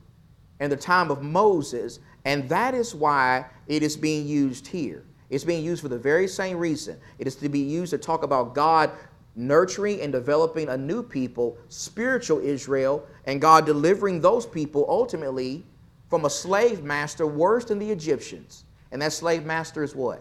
in 0.58 0.70
the 0.70 0.76
time 0.76 1.10
of 1.10 1.22
Moses, 1.22 2.00
and 2.24 2.48
that 2.48 2.74
is 2.74 2.94
why 2.94 3.46
it 3.68 3.84
is 3.84 3.96
being 3.96 4.26
used 4.26 4.66
here. 4.66 5.04
It's 5.30 5.44
being 5.44 5.64
used 5.64 5.80
for 5.80 5.88
the 5.88 5.98
very 5.98 6.26
same 6.28 6.58
reason. 6.58 6.98
It 7.18 7.26
is 7.26 7.36
to 7.36 7.48
be 7.48 7.60
used 7.60 7.90
to 7.90 7.98
talk 7.98 8.24
about 8.24 8.54
God 8.54 8.90
nurturing 9.36 10.00
and 10.00 10.12
developing 10.12 10.68
a 10.68 10.76
new 10.76 11.02
people, 11.02 11.56
spiritual 11.68 12.40
Israel, 12.40 13.06
and 13.26 13.40
God 13.40 13.64
delivering 13.64 14.20
those 14.20 14.44
people 14.44 14.84
ultimately 14.88 15.64
from 16.08 16.24
a 16.24 16.30
slave 16.30 16.82
master 16.82 17.26
worse 17.26 17.64
than 17.64 17.78
the 17.78 17.90
Egyptians. 17.90 18.64
And 18.90 19.00
that 19.02 19.12
slave 19.12 19.46
master 19.46 19.84
is 19.84 19.94
what? 19.94 20.20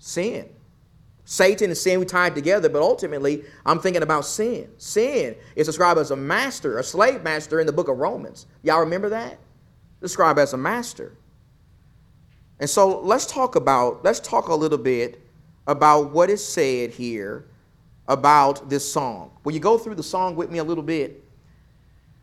Sin. 0.00 0.48
Satan 1.24 1.70
and 1.70 1.78
sin 1.78 2.00
we 2.00 2.06
tied 2.06 2.34
together, 2.34 2.68
but 2.68 2.82
ultimately 2.82 3.44
I'm 3.64 3.78
thinking 3.78 4.02
about 4.02 4.26
sin. 4.26 4.68
Sin 4.78 5.36
is 5.54 5.68
described 5.68 6.00
as 6.00 6.10
a 6.10 6.16
master, 6.16 6.78
a 6.78 6.82
slave 6.82 7.22
master 7.22 7.60
in 7.60 7.66
the 7.66 7.72
book 7.72 7.86
of 7.86 7.98
Romans. 7.98 8.46
Y'all 8.64 8.80
remember 8.80 9.10
that? 9.10 9.38
Described 10.00 10.40
as 10.40 10.52
a 10.54 10.56
master. 10.56 11.12
And 12.60 12.68
so 12.68 13.00
let's 13.00 13.26
talk 13.26 13.56
about, 13.56 14.04
let's 14.04 14.20
talk 14.20 14.48
a 14.48 14.54
little 14.54 14.78
bit 14.78 15.26
about 15.66 16.10
what 16.10 16.28
is 16.30 16.46
said 16.46 16.90
here 16.90 17.46
about 18.06 18.68
this 18.68 18.90
song. 18.90 19.30
Will 19.44 19.52
you 19.52 19.60
go 19.60 19.78
through 19.78 19.94
the 19.94 20.02
song 20.02 20.36
with 20.36 20.50
me 20.50 20.58
a 20.58 20.64
little 20.64 20.84
bit? 20.84 21.24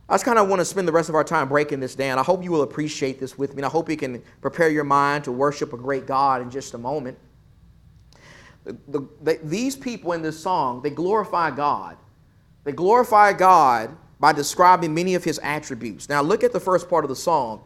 I 0.07 0.13
just 0.13 0.25
kind 0.25 0.39
of 0.39 0.47
want 0.47 0.59
to 0.59 0.65
spend 0.65 0.87
the 0.87 0.91
rest 0.91 1.09
of 1.09 1.15
our 1.15 1.23
time 1.23 1.49
breaking 1.49 1.79
this 1.79 1.95
down. 1.95 2.19
I 2.19 2.23
hope 2.23 2.43
you 2.43 2.51
will 2.51 2.61
appreciate 2.61 3.19
this 3.19 3.37
with 3.37 3.51
me. 3.51 3.57
And 3.57 3.65
I 3.65 3.69
hope 3.69 3.89
you 3.89 3.97
can 3.97 4.21
prepare 4.39 4.69
your 4.69 4.83
mind 4.83 5.23
to 5.25 5.31
worship 5.31 5.73
a 5.73 5.77
great 5.77 6.05
God 6.05 6.41
in 6.41 6.51
just 6.51 6.73
a 6.75 6.77
moment. 6.77 7.17
The, 8.63 8.77
the, 8.87 9.07
the, 9.23 9.39
these 9.43 9.75
people 9.75 10.13
in 10.13 10.21
this 10.21 10.39
song, 10.39 10.81
they 10.81 10.91
glorify 10.91 11.51
God. 11.51 11.97
They 12.63 12.73
glorify 12.73 13.33
God 13.33 13.95
by 14.19 14.33
describing 14.33 14.93
many 14.93 15.15
of 15.15 15.23
his 15.23 15.39
attributes. 15.39 16.09
Now, 16.09 16.21
look 16.21 16.43
at 16.43 16.53
the 16.53 16.59
first 16.59 16.89
part 16.89 17.03
of 17.03 17.09
the 17.09 17.15
song. 17.15 17.63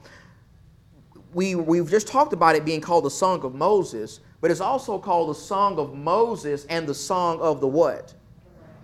We, 1.33 1.55
we've 1.55 1.89
just 1.89 2.07
talked 2.07 2.33
about 2.33 2.55
it 2.55 2.65
being 2.65 2.81
called 2.81 3.05
the 3.05 3.11
Song 3.11 3.43
of 3.43 3.55
Moses, 3.55 4.19
but 4.41 4.51
it's 4.51 4.59
also 4.59 4.97
called 4.97 5.29
the 5.29 5.39
Song 5.39 5.79
of 5.79 5.95
Moses 5.95 6.65
and 6.65 6.87
the 6.87 6.93
Song 6.93 7.39
of 7.39 7.61
the 7.61 7.67
what? 7.67 8.13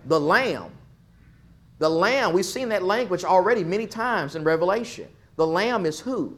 The 0.06 0.18
Lamb. 0.18 0.72
The 1.78 1.88
Lamb, 1.88 2.32
we've 2.32 2.44
seen 2.44 2.68
that 2.70 2.82
language 2.82 3.24
already 3.24 3.64
many 3.64 3.86
times 3.86 4.34
in 4.34 4.44
Revelation. 4.44 5.08
The 5.36 5.46
Lamb 5.46 5.86
is 5.86 6.00
who? 6.00 6.36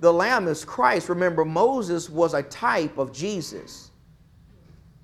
The 0.00 0.12
Lamb 0.12 0.46
is 0.48 0.64
Christ. 0.64 1.08
Remember, 1.08 1.44
Moses 1.44 2.10
was 2.10 2.34
a 2.34 2.42
type 2.42 2.98
of 2.98 3.12
Jesus. 3.12 3.90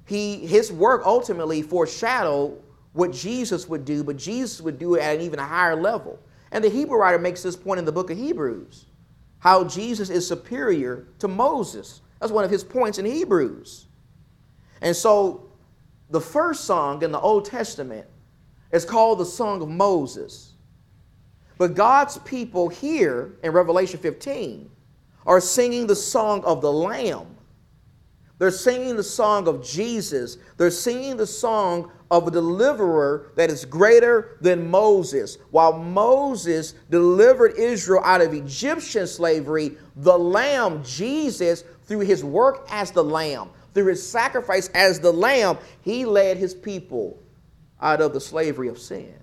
He, 0.04 0.46
his 0.46 0.70
work 0.70 1.02
ultimately 1.06 1.62
foreshadowed 1.62 2.60
what 2.92 3.12
Jesus 3.12 3.68
would 3.68 3.84
do, 3.84 4.04
but 4.04 4.16
Jesus 4.16 4.60
would 4.60 4.78
do 4.78 4.96
it 4.96 5.00
at 5.00 5.16
an 5.16 5.22
even 5.22 5.38
higher 5.38 5.76
level. 5.76 6.18
And 6.50 6.62
the 6.62 6.68
Hebrew 6.68 6.98
writer 6.98 7.18
makes 7.18 7.42
this 7.42 7.56
point 7.56 7.78
in 7.78 7.86
the 7.86 7.92
book 7.92 8.10
of 8.10 8.18
Hebrews 8.18 8.86
how 9.42 9.64
Jesus 9.64 10.08
is 10.08 10.24
superior 10.24 11.08
to 11.18 11.26
Moses. 11.26 12.00
That's 12.20 12.30
one 12.30 12.44
of 12.44 12.50
his 12.50 12.62
points 12.62 12.98
in 12.98 13.04
Hebrews. 13.04 13.86
And 14.80 14.94
so 14.94 15.50
the 16.10 16.20
first 16.20 16.64
song 16.64 17.02
in 17.02 17.10
the 17.10 17.18
Old 17.18 17.44
Testament 17.44 18.06
is 18.70 18.84
called 18.84 19.18
the 19.18 19.26
Song 19.26 19.60
of 19.60 19.68
Moses. 19.68 20.52
But 21.58 21.74
God's 21.74 22.18
people 22.18 22.68
here 22.68 23.34
in 23.42 23.50
Revelation 23.50 23.98
15 23.98 24.70
are 25.26 25.40
singing 25.40 25.88
the 25.88 25.96
song 25.96 26.44
of 26.44 26.60
the 26.60 26.72
Lamb. 26.72 27.26
They're 28.38 28.52
singing 28.52 28.94
the 28.94 29.02
song 29.02 29.48
of 29.48 29.64
Jesus. 29.64 30.38
They're 30.56 30.70
singing 30.70 31.16
the 31.16 31.26
song 31.26 31.90
of 32.12 32.28
a 32.28 32.30
deliverer 32.30 33.32
that 33.36 33.50
is 33.50 33.64
greater 33.64 34.36
than 34.42 34.70
Moses. 34.70 35.38
While 35.50 35.78
Moses 35.78 36.74
delivered 36.90 37.54
Israel 37.56 38.02
out 38.04 38.20
of 38.20 38.34
Egyptian 38.34 39.06
slavery, 39.06 39.78
the 39.96 40.16
Lamb, 40.16 40.84
Jesus, 40.84 41.64
through 41.86 42.00
his 42.00 42.22
work 42.22 42.66
as 42.70 42.90
the 42.90 43.02
Lamb, 43.02 43.48
through 43.72 43.86
his 43.86 44.06
sacrifice 44.06 44.68
as 44.74 45.00
the 45.00 45.10
Lamb, 45.10 45.56
he 45.80 46.04
led 46.04 46.36
his 46.36 46.54
people 46.54 47.18
out 47.80 48.02
of 48.02 48.12
the 48.12 48.20
slavery 48.20 48.68
of 48.68 48.78
sin. 48.78 49.14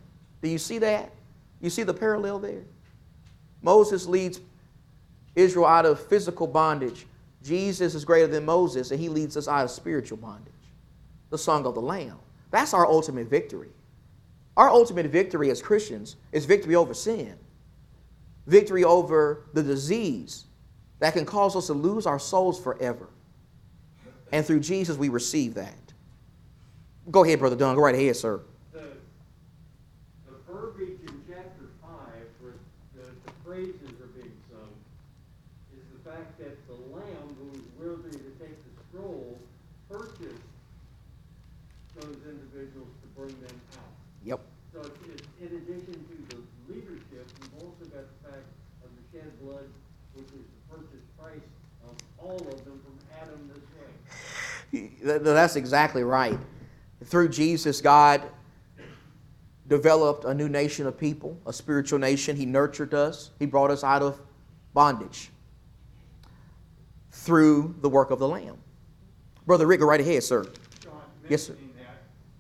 Do 0.41 0.49
you 0.49 0.58
see 0.58 0.80
that? 0.80 1.12
You 1.62 1.69
see 1.69 1.84
the 1.84 1.93
parallel 1.93 2.39
there? 2.39 2.63
Moses 3.62 4.08
leads 4.08 4.39
Israel 5.36 5.67
out 5.67 5.86
of 5.86 5.99
physical 6.08 6.47
bondage. 6.47 7.06
Jesus 7.43 7.93
is 7.93 8.04
greater 8.04 8.28
than 8.28 8.45
Moses, 8.45 8.89
and 8.89 8.99
he 8.99 9.10
leads 9.10 9.38
us 9.38 9.47
out 9.47 9.63
of 9.63 9.69
spiritual 9.69 10.17
bondage. 10.17 10.54
The 11.30 11.38
song 11.38 11.67
of 11.67 11.75
the 11.75 11.82
Lamb. 11.82 12.17
That's 12.51 12.73
our 12.73 12.85
ultimate 12.85 13.29
victory. 13.29 13.69
Our 14.57 14.69
ultimate 14.69 15.05
victory 15.07 15.51
as 15.51 15.62
Christians 15.62 16.15
is 16.31 16.45
victory 16.45 16.75
over 16.75 16.93
sin, 16.93 17.35
victory 18.47 18.83
over 18.83 19.45
the 19.53 19.63
disease 19.63 20.45
that 20.99 21.13
can 21.13 21.25
cause 21.25 21.55
us 21.55 21.67
to 21.67 21.73
lose 21.73 22.05
our 22.05 22.19
souls 22.19 22.62
forever. 22.62 23.07
And 24.31 24.45
through 24.45 24.59
Jesus, 24.59 24.97
we 24.97 25.09
receive 25.09 25.55
that. 25.55 25.73
Go 27.09 27.23
ahead, 27.23 27.39
Brother 27.39 27.55
Don. 27.55 27.75
Go 27.75 27.81
right 27.81 27.95
ahead, 27.95 28.15
sir. 28.15 28.41
The, 28.73 28.79
the 30.29 30.35
verbiage 30.45 30.99
in 31.01 31.23
chapter 31.27 31.65
five, 31.81 32.27
where 32.39 32.53
the, 32.95 33.09
the 33.25 33.31
praises 33.43 33.97
are 33.97 34.12
being 34.13 34.38
sung, 34.51 34.69
is 35.73 35.81
the 35.89 36.09
fact 36.12 36.38
that 36.38 36.67
the 36.67 36.75
Lamb 36.93 37.35
who 37.39 37.49
was 37.49 37.65
worthy 37.79 38.12
to 38.12 38.31
take 38.38 38.53
the 38.53 38.71
scroll 38.91 39.39
purchased 39.89 40.45
those 41.95 42.21
individuals 42.29 42.93
to 43.01 43.07
bring 43.17 43.33
them 43.41 43.57
out. 43.73 43.89
Yep. 44.23 44.41
So 44.71 44.81
it's, 44.81 44.89
it's 45.09 45.27
in 45.41 45.57
addition 45.57 46.05
to 46.05 46.35
the 46.35 46.38
leadership, 46.71 47.25
we've 47.41 47.63
also 47.65 47.89
got 47.89 48.05
the 48.05 48.29
fact 48.29 48.45
of 48.85 48.89
the 48.93 49.17
shed 49.17 49.31
blood, 49.41 49.65
which 50.13 50.27
is 50.27 50.45
the 50.45 50.75
purchase 50.77 51.05
price 51.17 51.49
of 51.89 51.97
all 52.19 52.38
of 52.38 52.59
That's 55.03 55.55
exactly 55.55 56.03
right. 56.03 56.38
Through 57.05 57.29
Jesus, 57.29 57.81
God 57.81 58.21
developed 59.67 60.25
a 60.25 60.33
new 60.33 60.49
nation 60.49 60.88
of 60.88 60.97
people, 60.97 61.38
a 61.45 61.53
spiritual 61.53 61.99
nation. 61.99 62.35
He 62.35 62.45
nurtured 62.45 62.93
us, 62.93 63.31
He 63.39 63.45
brought 63.45 63.71
us 63.71 63.83
out 63.83 64.01
of 64.01 64.19
bondage 64.73 65.29
through 67.12 67.75
the 67.81 67.89
work 67.89 68.12
of 68.12 68.19
the 68.19 68.27
Lamb. 68.27 68.57
Brother 69.45 69.65
Rick, 69.67 69.79
go 69.79 69.88
right 69.88 69.99
ahead, 70.01 70.23
sir. 70.23 70.43
John, 70.81 70.93
Yes, 71.27 71.43
sir. 71.43 71.53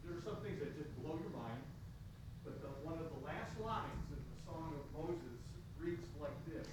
there 0.05 0.17
are 0.17 0.21
some 0.23 0.35
things 0.43 0.59
that 0.59 0.77
just 0.77 0.95
blow 1.03 1.11
your 1.21 1.31
mind, 1.39 1.59
but 2.43 2.53
one 2.83 2.93
of 2.95 2.99
the 2.99 3.25
last 3.25 3.59
lines 3.63 3.85
in 4.11 4.17
the 4.17 4.51
Song 4.51 4.73
of 4.75 5.07
Moses 5.07 5.17
reads 5.79 6.05
like 6.21 6.31
this. 6.47 6.67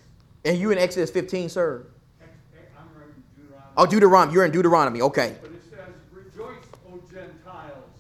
And 0.44 0.58
you 0.58 0.70
in 0.72 0.78
Exodus 0.78 1.10
15, 1.10 1.48
sir? 1.48 1.86
Ex- 2.20 2.30
ex- 2.56 2.70
I'm 2.78 2.88
reading 2.98 3.22
Deuteronomy. 3.36 3.72
Oh, 3.76 3.86
Deuteronomy. 3.86 4.34
You're 4.34 4.44
in 4.44 4.52
Deuteronomy. 4.52 5.00
Okay. 5.02 5.36
But 5.40 5.50
it 5.52 5.62
says, 5.70 5.94
Rejoice, 6.12 6.64
O 6.92 7.00
Gentiles, 7.10 7.90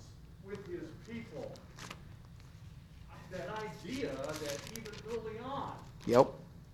with 0.46 0.64
his 0.66 0.82
people. 1.10 1.52
That 3.32 3.48
idea 3.88 4.08
that 4.08 4.58
even 4.72 4.92
early 5.10 5.38
on, 5.44 5.72
Yep. 6.06 6.28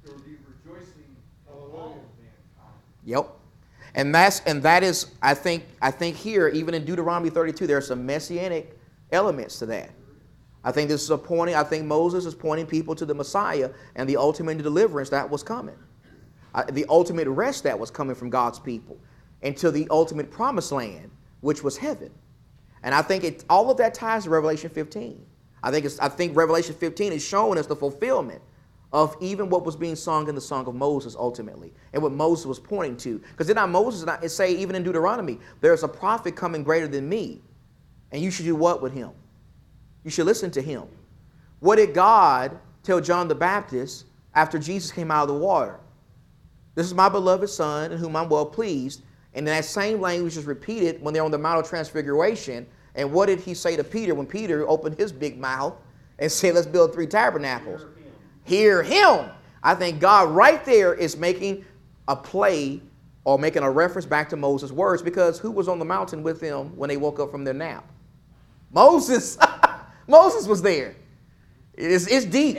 there 0.05 0.15
would 0.15 0.25
be 0.25 0.37
rejoicing 0.65 1.17
of 1.49 1.75
all 1.75 1.91
of 1.91 2.19
mankind. 2.19 2.79
Yep. 3.05 3.31
And 3.95 4.15
that's 4.15 4.41
and 4.47 4.63
that 4.63 4.83
is 4.83 5.13
I 5.21 5.35
think 5.35 5.65
I 5.83 5.91
think 5.91 6.17
here 6.17 6.49
even 6.49 6.75
in 6.75 6.85
Deuteronomy 6.85 7.31
32 7.31 7.67
there 7.67 7.77
are 7.77 7.83
some 7.83 8.07
messianic 8.07 8.79
elements 9.11 9.59
to 9.59 9.67
that. 9.67 9.91
I 10.65 10.73
think 10.73 10.89
this 10.89 11.03
is 11.03 11.11
a 11.11 11.19
pointing 11.19 11.55
I 11.55 11.65
think 11.65 11.85
Moses 11.85 12.25
is 12.25 12.35
pointing 12.35 12.67
people 12.67 12.95
to 12.95 13.05
the 13.05 13.15
Messiah 13.15 13.71
and 13.97 14.09
the 14.09 14.17
ultimate 14.17 14.59
deliverance 14.59 15.11
that 15.11 15.29
was 15.29 15.43
coming. 15.43 15.77
Uh, 16.55 16.65
the 16.71 16.87
ultimate 16.89 17.29
rest 17.29 17.65
that 17.65 17.79
was 17.79 17.91
coming 17.91 18.15
from 18.15 18.31
God's 18.31 18.59
people 18.59 18.99
and 19.43 19.57
to 19.59 19.71
the 19.71 19.87
ultimate 19.91 20.31
promised 20.31 20.73
land 20.73 21.11
which 21.41 21.63
was 21.63 21.77
heaven. 21.77 22.11
And 22.83 22.95
I 22.95 23.03
think 23.03 23.25
it 23.25 23.45
all 23.51 23.71
of 23.71 23.77
that 23.77 23.93
ties 23.95 24.25
to 24.25 24.31
Revelation 24.31 24.71
15. 24.71 25.27
I 25.63 25.71
think 25.71 25.87
I 26.01 26.09
think 26.09 26.37
Revelation 26.37 26.75
15 26.75 27.13
is 27.13 27.25
showing 27.25 27.59
us 27.59 27.67
the 27.67 27.77
fulfillment 27.77 28.43
of 28.93 29.17
even 29.21 29.49
what 29.49 29.65
was 29.65 29.75
being 29.75 29.97
sung 29.97 30.29
in 30.29 30.35
the 30.35 30.41
Song 30.41 30.67
of 30.67 30.75
Moses 30.75 31.17
ultimately, 31.17 31.73
and 31.93 32.03
what 32.03 32.13
Moses 32.13 32.45
was 32.45 32.59
pointing 32.59 32.97
to. 32.99 33.19
Because 33.31 33.47
then 33.47 33.71
Moses 33.71 34.03
and 34.03 34.11
I 34.11 34.27
say, 34.27 34.53
even 34.55 34.77
in 34.77 34.83
Deuteronomy, 34.83 35.39
there's 35.63 35.83
a 35.83 35.89
prophet 35.89 36.37
coming 36.37 36.63
greater 36.63 36.87
than 36.87 37.09
me, 37.09 37.41
and 38.11 38.21
you 38.21 38.31
should 38.31 38.45
do 38.45 38.55
what 38.55 38.83
with 38.83 38.93
him? 38.93 39.11
You 40.05 40.11
should 40.11 40.27
listen 40.27 40.51
to 40.51 40.61
him. 40.61 40.83
What 41.61 41.77
did 41.77 41.95
God 41.95 42.59
tell 42.83 43.01
John 43.01 43.29
the 43.29 43.35
Baptist 43.35 44.05
after 44.35 44.59
Jesus 44.59 44.91
came 44.91 45.11
out 45.11 45.23
of 45.23 45.29
the 45.29 45.41
water? 45.41 45.79
This 46.75 46.87
is 46.87 46.95
my 46.95 47.09
beloved 47.09 47.49
Son, 47.49 47.93
in 47.93 47.99
whom 47.99 48.17
I'm 48.17 48.29
well 48.29 48.47
pleased. 48.47 49.03
And 49.35 49.47
that 49.47 49.65
same 49.65 50.01
language 50.01 50.37
is 50.37 50.45
repeated 50.45 51.01
when 51.03 51.15
they're 51.15 51.25
on 51.25 51.31
the 51.31 51.39
Mount 51.39 51.61
of 51.61 51.69
Transfiguration. 51.69 52.67
And 52.95 53.13
what 53.13 53.27
did 53.27 53.41
he 53.41 53.55
say 53.55 53.77
to 53.77 53.85
Peter 53.85 54.15
when 54.15 54.27
Peter 54.27 54.69
opened 54.69 54.99
his 54.99 55.13
big 55.13 55.39
mouth 55.39 55.75
and 56.19 56.31
said, 56.33 56.55
Let's 56.55 56.67
build 56.67 56.93
three 56.93 57.07
tabernacles? 57.07 57.87
hear 58.45 58.83
him. 58.83 59.31
I 59.63 59.75
think 59.75 60.01
God 60.01 60.31
right 60.31 60.65
there 60.65 60.95
is 60.95 61.17
making 61.17 61.65
a 62.09 62.17
play 62.17 62.81
or 63.25 63.39
making 63.39 63.63
a 63.63 63.71
reference 63.71 64.07
back 64.07 64.29
to 64.31 64.37
Moses' 64.37 64.73
words 64.73 65.03
because 65.03 65.39
who 65.39 65.51
was 65.51 65.69
on 65.69 65.79
the 65.79 65.85
mountain 65.85 66.23
with 66.23 66.41
them 66.41 66.77
when 66.77 66.89
they 66.89 66.97
woke 66.97 67.21
up 67.21 67.31
from 67.31 67.45
their 67.45 67.55
nap? 67.55 67.85
Moses. 68.73 69.39
Moses 70.09 70.49
was 70.49 70.61
there. 70.61 70.97
It's, 71.75 72.09
it's 72.09 72.27
deep. 72.27 72.59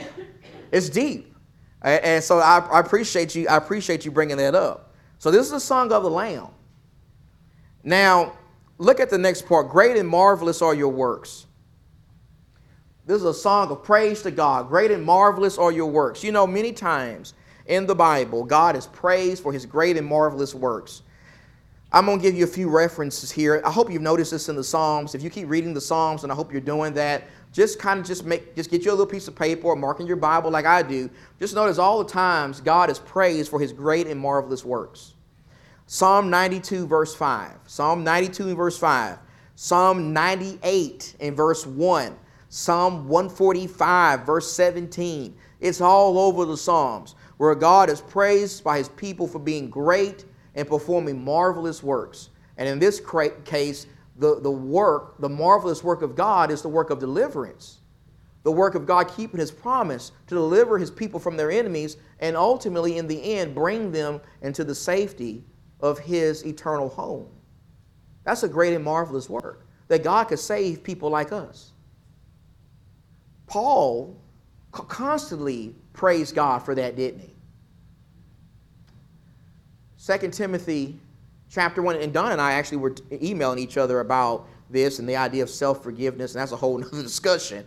It's 0.72 0.88
deep. 0.88 1.34
And, 1.82 2.24
so 2.24 2.38
I, 2.38 2.60
I 2.60 2.80
appreciate 2.80 3.34
you. 3.34 3.46
I 3.46 3.56
appreciate 3.58 4.06
you 4.06 4.10
bringing 4.10 4.38
that 4.38 4.54
up. 4.54 4.94
So 5.18 5.30
this 5.30 5.46
is 5.46 5.52
a 5.52 5.60
song 5.60 5.92
of 5.92 6.02
the 6.02 6.10
Lamb. 6.10 6.48
Now, 7.82 8.32
look 8.78 9.00
at 9.00 9.10
the 9.10 9.18
next 9.18 9.46
part. 9.46 9.68
Great 9.68 9.96
and 9.96 10.08
marvelous 10.08 10.62
are 10.62 10.74
your 10.74 10.88
works. 10.88 11.46
This 13.06 13.18
is 13.18 13.24
a 13.24 13.34
song 13.34 13.70
of 13.70 13.82
praise 13.84 14.22
to 14.22 14.30
God. 14.30 14.68
Great 14.68 14.90
and 14.90 15.04
marvelous 15.04 15.58
are 15.58 15.70
your 15.70 15.90
works. 15.90 16.24
You 16.24 16.32
know, 16.32 16.46
many 16.46 16.72
times 16.72 17.34
in 17.66 17.86
the 17.86 17.94
Bible, 17.94 18.44
God 18.44 18.76
is 18.76 18.86
praised 18.86 19.42
for 19.42 19.52
his 19.52 19.66
great 19.66 19.96
and 19.96 20.06
marvelous 20.06 20.54
works. 20.54 21.02
I'm 21.92 22.06
going 22.06 22.18
to 22.18 22.22
give 22.22 22.34
you 22.34 22.42
a 22.42 22.48
few 22.48 22.68
references 22.68 23.30
here. 23.30 23.62
I 23.64 23.70
hope 23.70 23.90
you've 23.90 24.02
noticed 24.02 24.32
this 24.32 24.48
in 24.48 24.56
the 24.56 24.64
Psalms. 24.64 25.14
If 25.14 25.22
you 25.22 25.30
keep 25.30 25.48
reading 25.48 25.74
the 25.74 25.80
Psalms, 25.80 26.24
and 26.24 26.32
I 26.32 26.34
hope 26.34 26.50
you're 26.50 26.60
doing 26.60 26.92
that, 26.94 27.24
just 27.52 27.78
kind 27.78 28.00
of 28.00 28.06
just 28.06 28.24
make 28.24 28.56
just 28.56 28.68
get 28.68 28.84
you 28.84 28.90
a 28.90 28.92
little 28.92 29.06
piece 29.06 29.28
of 29.28 29.36
paper 29.36 29.68
or 29.68 29.96
your 30.00 30.16
Bible 30.16 30.50
like 30.50 30.66
I 30.66 30.82
do. 30.82 31.08
Just 31.38 31.54
notice 31.54 31.78
all 31.78 32.02
the 32.02 32.10
times 32.10 32.60
God 32.60 32.90
is 32.90 32.98
praised 32.98 33.48
for 33.48 33.60
his 33.60 33.72
great 33.72 34.08
and 34.08 34.18
marvelous 34.18 34.64
works. 34.64 35.14
Psalm 35.86 36.30
92 36.30 36.86
verse 36.86 37.14
5. 37.14 37.52
Psalm 37.66 38.04
92 38.04 38.48
and 38.48 38.56
verse 38.56 38.78
5. 38.78 39.18
Psalm 39.54 40.12
98 40.12 41.16
and 41.20 41.36
verse 41.36 41.66
1. 41.66 42.16
Psalm 42.48 43.08
145, 43.08 44.20
verse 44.24 44.52
17. 44.52 45.36
It's 45.60 45.80
all 45.80 46.18
over 46.18 46.44
the 46.44 46.56
Psalms 46.56 47.14
where 47.36 47.54
God 47.54 47.90
is 47.90 48.00
praised 48.00 48.62
by 48.62 48.78
his 48.78 48.88
people 48.88 49.26
for 49.26 49.38
being 49.38 49.68
great 49.68 50.24
and 50.54 50.66
performing 50.66 51.24
marvelous 51.24 51.82
works. 51.82 52.30
And 52.56 52.68
in 52.68 52.78
this 52.78 53.02
case, 53.44 53.86
the, 54.16 54.40
the 54.40 54.50
work, 54.50 55.20
the 55.20 55.28
marvelous 55.28 55.82
work 55.82 56.02
of 56.02 56.14
God 56.14 56.50
is 56.50 56.62
the 56.62 56.68
work 56.68 56.90
of 56.90 57.00
deliverance. 57.00 57.80
The 58.44 58.52
work 58.52 58.74
of 58.74 58.86
God 58.86 59.08
keeping 59.08 59.40
his 59.40 59.50
promise 59.50 60.12
to 60.28 60.34
deliver 60.34 60.78
his 60.78 60.90
people 60.90 61.18
from 61.18 61.36
their 61.36 61.50
enemies 61.50 61.96
and 62.20 62.36
ultimately, 62.36 62.98
in 62.98 63.08
the 63.08 63.34
end, 63.34 63.54
bring 63.54 63.90
them 63.90 64.20
into 64.42 64.64
the 64.64 64.74
safety 64.74 65.44
of 65.84 65.98
his 65.98 66.46
eternal 66.46 66.88
home. 66.88 67.28
That's 68.24 68.42
a 68.42 68.48
great 68.48 68.72
and 68.72 68.82
marvelous 68.82 69.28
work 69.28 69.66
that 69.88 70.02
God 70.02 70.24
could 70.24 70.38
save 70.38 70.82
people 70.82 71.10
like 71.10 71.30
us. 71.30 71.72
Paul 73.46 74.16
constantly 74.72 75.74
praised 75.92 76.34
God 76.34 76.60
for 76.60 76.74
that, 76.74 76.96
didn't 76.96 77.20
he? 77.20 77.34
2 80.02 80.30
Timothy 80.30 80.98
chapter 81.50 81.82
1, 81.82 81.96
and 81.96 82.14
Don 82.14 82.32
and 82.32 82.40
I 82.40 82.52
actually 82.52 82.78
were 82.78 82.94
emailing 83.12 83.58
each 83.58 83.76
other 83.76 84.00
about 84.00 84.48
this 84.70 84.98
and 84.98 85.06
the 85.06 85.16
idea 85.16 85.42
of 85.42 85.50
self 85.50 85.82
forgiveness, 85.82 86.34
and 86.34 86.40
that's 86.40 86.52
a 86.52 86.56
whole 86.56 86.82
other 86.84 87.02
discussion. 87.02 87.66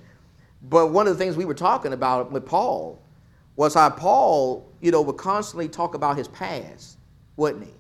But 0.63 0.87
one 0.87 1.05
of 1.05 1.15
the 1.15 1.23
things 1.23 1.37
we 1.37 1.45
were 1.45 1.53
talking 1.53 1.93
about 1.93 2.31
with 2.31 2.47
Paul 2.47 2.99
was 3.55 3.75
how 3.75 3.91
Paul, 3.91 4.67
you 4.81 4.89
know, 4.89 5.03
would 5.03 5.17
constantly 5.17 5.69
talk 5.69 5.93
about 5.93 6.17
his 6.17 6.27
past, 6.27 6.97
wouldn't 7.35 7.63
he? 7.63 7.73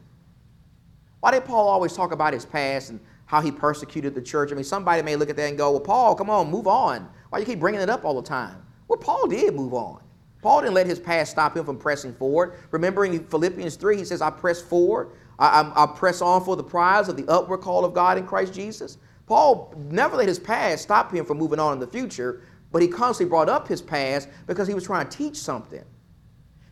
Why 1.19 1.31
did 1.31 1.45
Paul 1.45 1.67
always 1.67 1.93
talk 1.93 2.11
about 2.11 2.33
his 2.33 2.45
past 2.45 2.91
and 2.91 2.99
how 3.25 3.41
he 3.41 3.51
persecuted 3.51 4.13
the 4.15 4.21
church? 4.21 4.51
I 4.51 4.55
mean, 4.55 4.63
somebody 4.63 5.01
may 5.01 5.15
look 5.15 5.29
at 5.29 5.35
that 5.35 5.49
and 5.49 5.57
go, 5.57 5.71
well, 5.71 5.79
Paul, 5.79 6.15
come 6.15 6.29
on, 6.29 6.49
move 6.49 6.67
on. 6.67 7.09
Why 7.29 7.39
you 7.39 7.45
keep 7.45 7.59
bringing 7.59 7.81
it 7.81 7.89
up 7.89 8.05
all 8.05 8.19
the 8.19 8.27
time? 8.27 8.63
Well, 8.87 8.97
Paul 8.97 9.27
did 9.27 9.53
move 9.55 9.73
on. 9.73 10.01
Paul 10.41 10.61
didn't 10.61 10.75
let 10.75 10.85
his 10.85 10.99
past 10.99 11.31
stop 11.31 11.57
him 11.57 11.65
from 11.65 11.77
pressing 11.77 12.13
forward. 12.13 12.53
Remembering 12.71 13.25
Philippians 13.25 13.75
3, 13.75 13.97
he 13.97 14.05
says, 14.05 14.21
I 14.21 14.29
press 14.29 14.61
forward. 14.61 15.11
I, 15.39 15.61
I, 15.61 15.83
I, 15.83 15.85
press 15.87 16.21
on 16.21 16.43
for 16.43 16.55
the 16.55 16.63
prize 16.63 17.09
of 17.09 17.17
the 17.17 17.27
upward 17.27 17.61
call 17.61 17.83
of 17.83 17.93
God 17.93 18.17
in 18.17 18.25
Christ 18.25 18.53
Jesus. 18.53 18.97
Paul 19.25 19.73
never 19.77 20.15
let 20.15 20.27
his 20.27 20.39
past 20.39 20.83
stop 20.83 21.11
him 21.11 21.25
from 21.25 21.37
moving 21.37 21.59
on 21.59 21.73
in 21.73 21.79
the 21.79 21.87
future, 21.87 22.41
but 22.71 22.81
he 22.81 22.87
constantly 22.87 23.29
brought 23.29 23.49
up 23.49 23.67
his 23.67 23.81
past 23.81 24.29
because 24.45 24.67
he 24.67 24.73
was 24.73 24.85
trying 24.85 25.07
to 25.07 25.17
teach 25.17 25.35
something. 25.35 25.83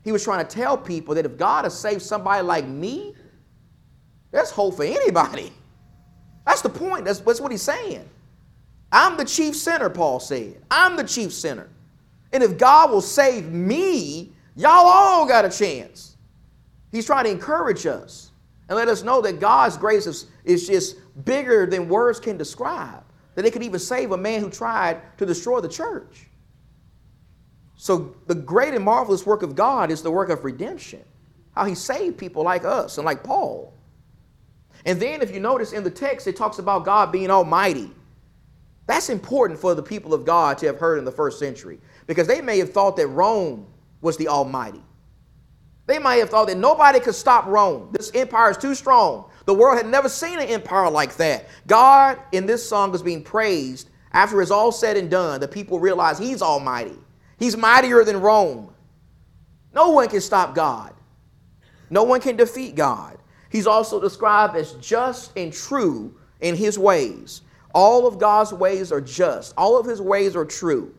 He 0.03 0.12
was 0.12 0.23
trying 0.23 0.45
to 0.45 0.55
tell 0.55 0.77
people 0.77 1.15
that 1.15 1.25
if 1.25 1.36
God 1.36 1.65
has 1.65 1.77
saved 1.77 2.01
somebody 2.01 2.43
like 2.43 2.67
me, 2.67 3.14
there's 4.36 4.52
hope 4.52 4.76
for 4.76 4.84
anybody. 4.84 5.54
That's 6.45 6.62
the 6.62 6.67
point. 6.67 7.06
That's, 7.06 7.19
that's 7.19 7.39
what 7.39 7.54
he's 7.54 7.62
saying. 7.62 8.08
I'm 8.91 9.15
the 9.15 9.24
chief 9.24 9.56
sinner, 9.56 9.89
Paul 9.89 10.19
said. 10.19 10.62
I'm 10.69 10.98
the 10.98 11.06
chief 11.06 11.32
sinner. 11.32 11.69
And 12.34 12.43
if 12.43 12.58
God 12.58 12.91
will 12.91 13.00
save 13.00 13.45
me, 13.45 14.34
y'all 14.58 14.88
all 14.88 15.26
got 15.26 15.45
a 15.45 15.50
chance. 15.50 16.17
He's 16.91 17.06
trying 17.06 17.24
to 17.24 17.32
encourage 17.32 17.86
us 17.86 18.32
and 18.67 18.76
let 18.76 18.89
us 18.89 19.04
know 19.04 19.21
that 19.21 19.39
God's 19.39 19.78
grace 19.78 20.06
is, 20.06 20.28
is 20.43 20.67
just 20.67 20.98
bigger 21.24 21.65
than 21.65 21.88
words 21.88 22.19
can 22.19 22.36
describe. 22.36 23.06
That 23.36 23.45
it 23.45 23.54
could 23.54 23.63
even 23.63 23.80
save 23.80 24.12
a 24.12 24.17
man 24.17 24.41
who 24.41 24.50
tried 24.50 25.17
to 25.17 25.26
destroy 25.26 25.62
the 25.62 25.69
church. 25.69 26.28
So, 27.78 28.15
the 28.28 28.36
great 28.36 28.74
and 28.74 28.84
marvelous 28.84 29.26
work 29.26 29.43
of 29.43 29.56
God 29.56 29.91
is 29.91 30.02
the 30.02 30.12
work 30.12 30.30
of 30.30 30.43
redemption. 30.43 31.04
How 31.54 31.63
he 31.63 31.76
saved 31.76 32.17
people 32.17 32.43
like 32.43 32.65
us 32.65 32.98
and 32.98 33.06
like 33.06 33.24
Paul. 33.24 33.75
And 34.86 35.00
then, 35.00 35.21
if 35.21 35.34
you 35.34 35.39
notice 35.39 35.74
in 35.74 35.84
the 35.84 35.89
text, 35.91 36.28
it 36.28 36.36
talks 36.36 36.60
about 36.60 36.86
God 36.86 37.12
being 37.12 37.32
almighty. 37.32 37.91
That's 38.88 39.10
important 39.10 39.60
for 39.60 39.74
the 39.74 39.82
people 39.82 40.13
of 40.13 40.26
God 40.26 40.58
to 40.60 40.67
have 40.67 40.78
heard 40.78 41.00
in 41.00 41.06
the 41.06 41.12
first 41.12 41.39
century 41.39 41.80
because 42.06 42.28
they 42.28 42.41
may 42.41 42.60
have 42.60 42.71
thought 42.71 42.95
that 42.98 43.08
Rome 43.08 43.65
was 44.02 44.17
the 44.17 44.28
Almighty. 44.28 44.84
They 45.88 46.00
might 46.00 46.15
have 46.15 46.30
thought 46.30 46.48
that 46.48 46.58
nobody 46.58 47.00
could 47.00 47.15
stop 47.15 47.45
Rome. 47.45 47.89
This 47.91 48.12
empire 48.13 48.52
is 48.52 48.58
too 48.58 48.76
strong. 48.76 49.30
The 49.45 49.54
world 49.54 49.78
had 49.78 49.88
never 49.88 50.10
seen 50.10 50.39
an 50.39 50.48
empire 50.48 50.89
like 50.89 51.15
that. 51.17 51.48
God, 51.67 52.19
in 52.32 52.45
this 52.45 52.67
song, 52.67 52.93
is 52.93 53.04
being 53.04 53.24
praised. 53.24 53.89
After 54.12 54.41
it's 54.41 54.52
all 54.52 54.71
said 54.71 54.98
and 54.98 55.10
done, 55.10 55.39
the 55.39 55.48
people 55.48 55.80
realize 55.80 56.17
He's 56.17 56.41
Almighty. 56.41 56.98
He's 57.38 57.58
mightier 57.58 58.04
than 58.04 58.21
Rome. 58.21 58.74
No 59.74 59.89
one 59.89 60.08
can 60.08 60.21
stop 60.21 60.56
God, 60.56 60.93
no 61.89 62.04
one 62.04 62.21
can 62.21 62.36
defeat 62.36 62.76
God. 62.76 63.17
He's 63.56 63.68
also 63.68 64.02
described 64.02 64.58
as 64.58 64.74
just 64.82 65.32
and 65.38 65.54
true 65.54 66.13
in 66.41 66.58
his 66.58 66.78
ways. 66.78 67.39
All 67.74 68.06
of 68.06 68.20
God's 68.20 68.52
ways 68.52 68.91
are 68.91 69.00
just, 69.00 69.54
all 69.56 69.80
of 69.80 69.86
his 69.86 70.02
ways 70.02 70.36
are 70.36 70.44
true. 70.44 70.94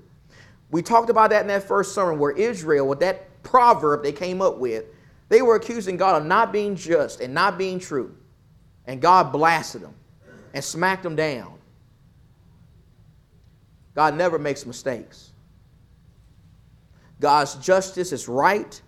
We 0.71 0.81
talked 0.81 1.11
about 1.11 1.29
that 1.29 1.43
in 1.43 1.49
that 1.49 1.65
first 1.65 1.95
sermon 1.95 2.19
where 2.19 2.31
Israel, 2.31 2.89
with 2.89 3.01
that 3.01 3.43
proverb 3.43 4.03
they 4.03 4.11
came 4.11 4.41
up 4.41 4.57
with, 4.57 4.87
they 5.29 5.43
were 5.43 5.57
accusing 5.57 5.99
God 5.99 6.23
of 6.23 6.27
not 6.27 6.51
being 6.51 6.75
just 6.77 7.21
and 7.21 7.35
not 7.35 7.59
being 7.59 7.79
true. 7.79 8.17
And 8.87 9.03
God 9.03 9.33
blasted 9.33 9.83
them 9.83 9.95
and 10.55 10.65
smacked 10.65 11.03
them 11.03 11.15
down. 11.15 11.59
God 13.95 14.15
never 14.15 14.39
makes 14.39 14.65
mistakes. 14.65 15.33
God's 17.21 17.57
justice 17.57 18.13
is 18.13 18.29
right. 18.29 18.81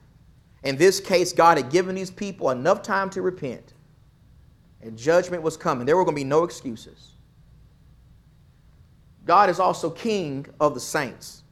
In 0.62 0.76
this 0.76 1.00
case, 1.00 1.32
God 1.32 1.56
had 1.56 1.70
given 1.70 1.94
these 1.94 2.10
people 2.10 2.50
enough 2.50 2.82
time 2.82 3.10
to 3.10 3.22
repent, 3.22 3.74
and 4.82 4.96
judgment 4.98 5.42
was 5.42 5.56
coming. 5.56 5.86
There 5.86 5.96
were 5.96 6.04
going 6.04 6.16
to 6.16 6.20
be 6.20 6.24
no 6.24 6.44
excuses. 6.44 7.12
God 9.24 9.50
is 9.50 9.60
also 9.60 9.90
king 9.90 10.46
of 10.58 10.74
the 10.74 10.80
saints. 10.80 11.42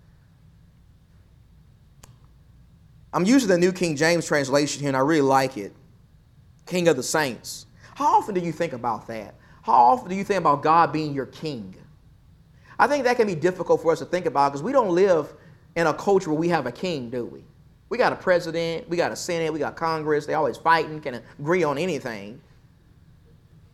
I'm 3.13 3.25
using 3.25 3.49
the 3.49 3.59
New 3.59 3.73
King 3.73 3.97
James 3.97 4.27
translation 4.27 4.81
here, 4.81 4.89
and 4.89 4.97
I 4.97 5.01
really 5.01 5.23
like 5.23 5.57
it. 5.57 5.75
King 6.67 6.89
of 6.89 6.97
the 6.97 7.03
saints. 7.03 7.67
How 7.95 8.19
often 8.19 8.35
do 8.35 8.41
you 8.41 8.53
think 8.53 8.73
about 8.73 9.07
that? 9.07 9.35
How 9.63 9.73
often 9.73 10.11
do 10.11 10.15
you 10.15 10.25
think 10.25 10.39
about 10.39 10.63
God 10.63 10.93
being 10.93 11.15
your 11.15 11.27
king? 11.27 11.75
I 12.79 12.87
think 12.87 13.05
that 13.05 13.17
can 13.17 13.27
be 13.27 13.35
difficult 13.35 13.81
for 13.81 13.93
us 13.93 14.01
to 14.01 14.05
think 14.05 14.27
about 14.27 14.53
because 14.53 14.63
we 14.63 14.73
don't 14.73 14.91
live 14.91 15.33
in 15.77 15.87
a 15.87 15.95
culture 15.95 16.31
where 16.31 16.39
we 16.39 16.49
have 16.49 16.67
a 16.67 16.73
king, 16.73 17.09
do 17.09 17.25
we? 17.25 17.43
We 17.89 17.99
got 17.99 18.13
a 18.13 18.17
president, 18.17 18.89
we 18.89 18.97
got 18.97 19.13
a 19.13 19.17
senate, 19.17 19.53
we 19.53 19.59
got 19.59 19.77
Congress. 19.77 20.27
They 20.27 20.35
always 20.35 20.57
fighting, 20.57 21.01
can 21.01 21.23
agree 21.39 21.63
on 21.63 21.79
anything. 21.79 22.41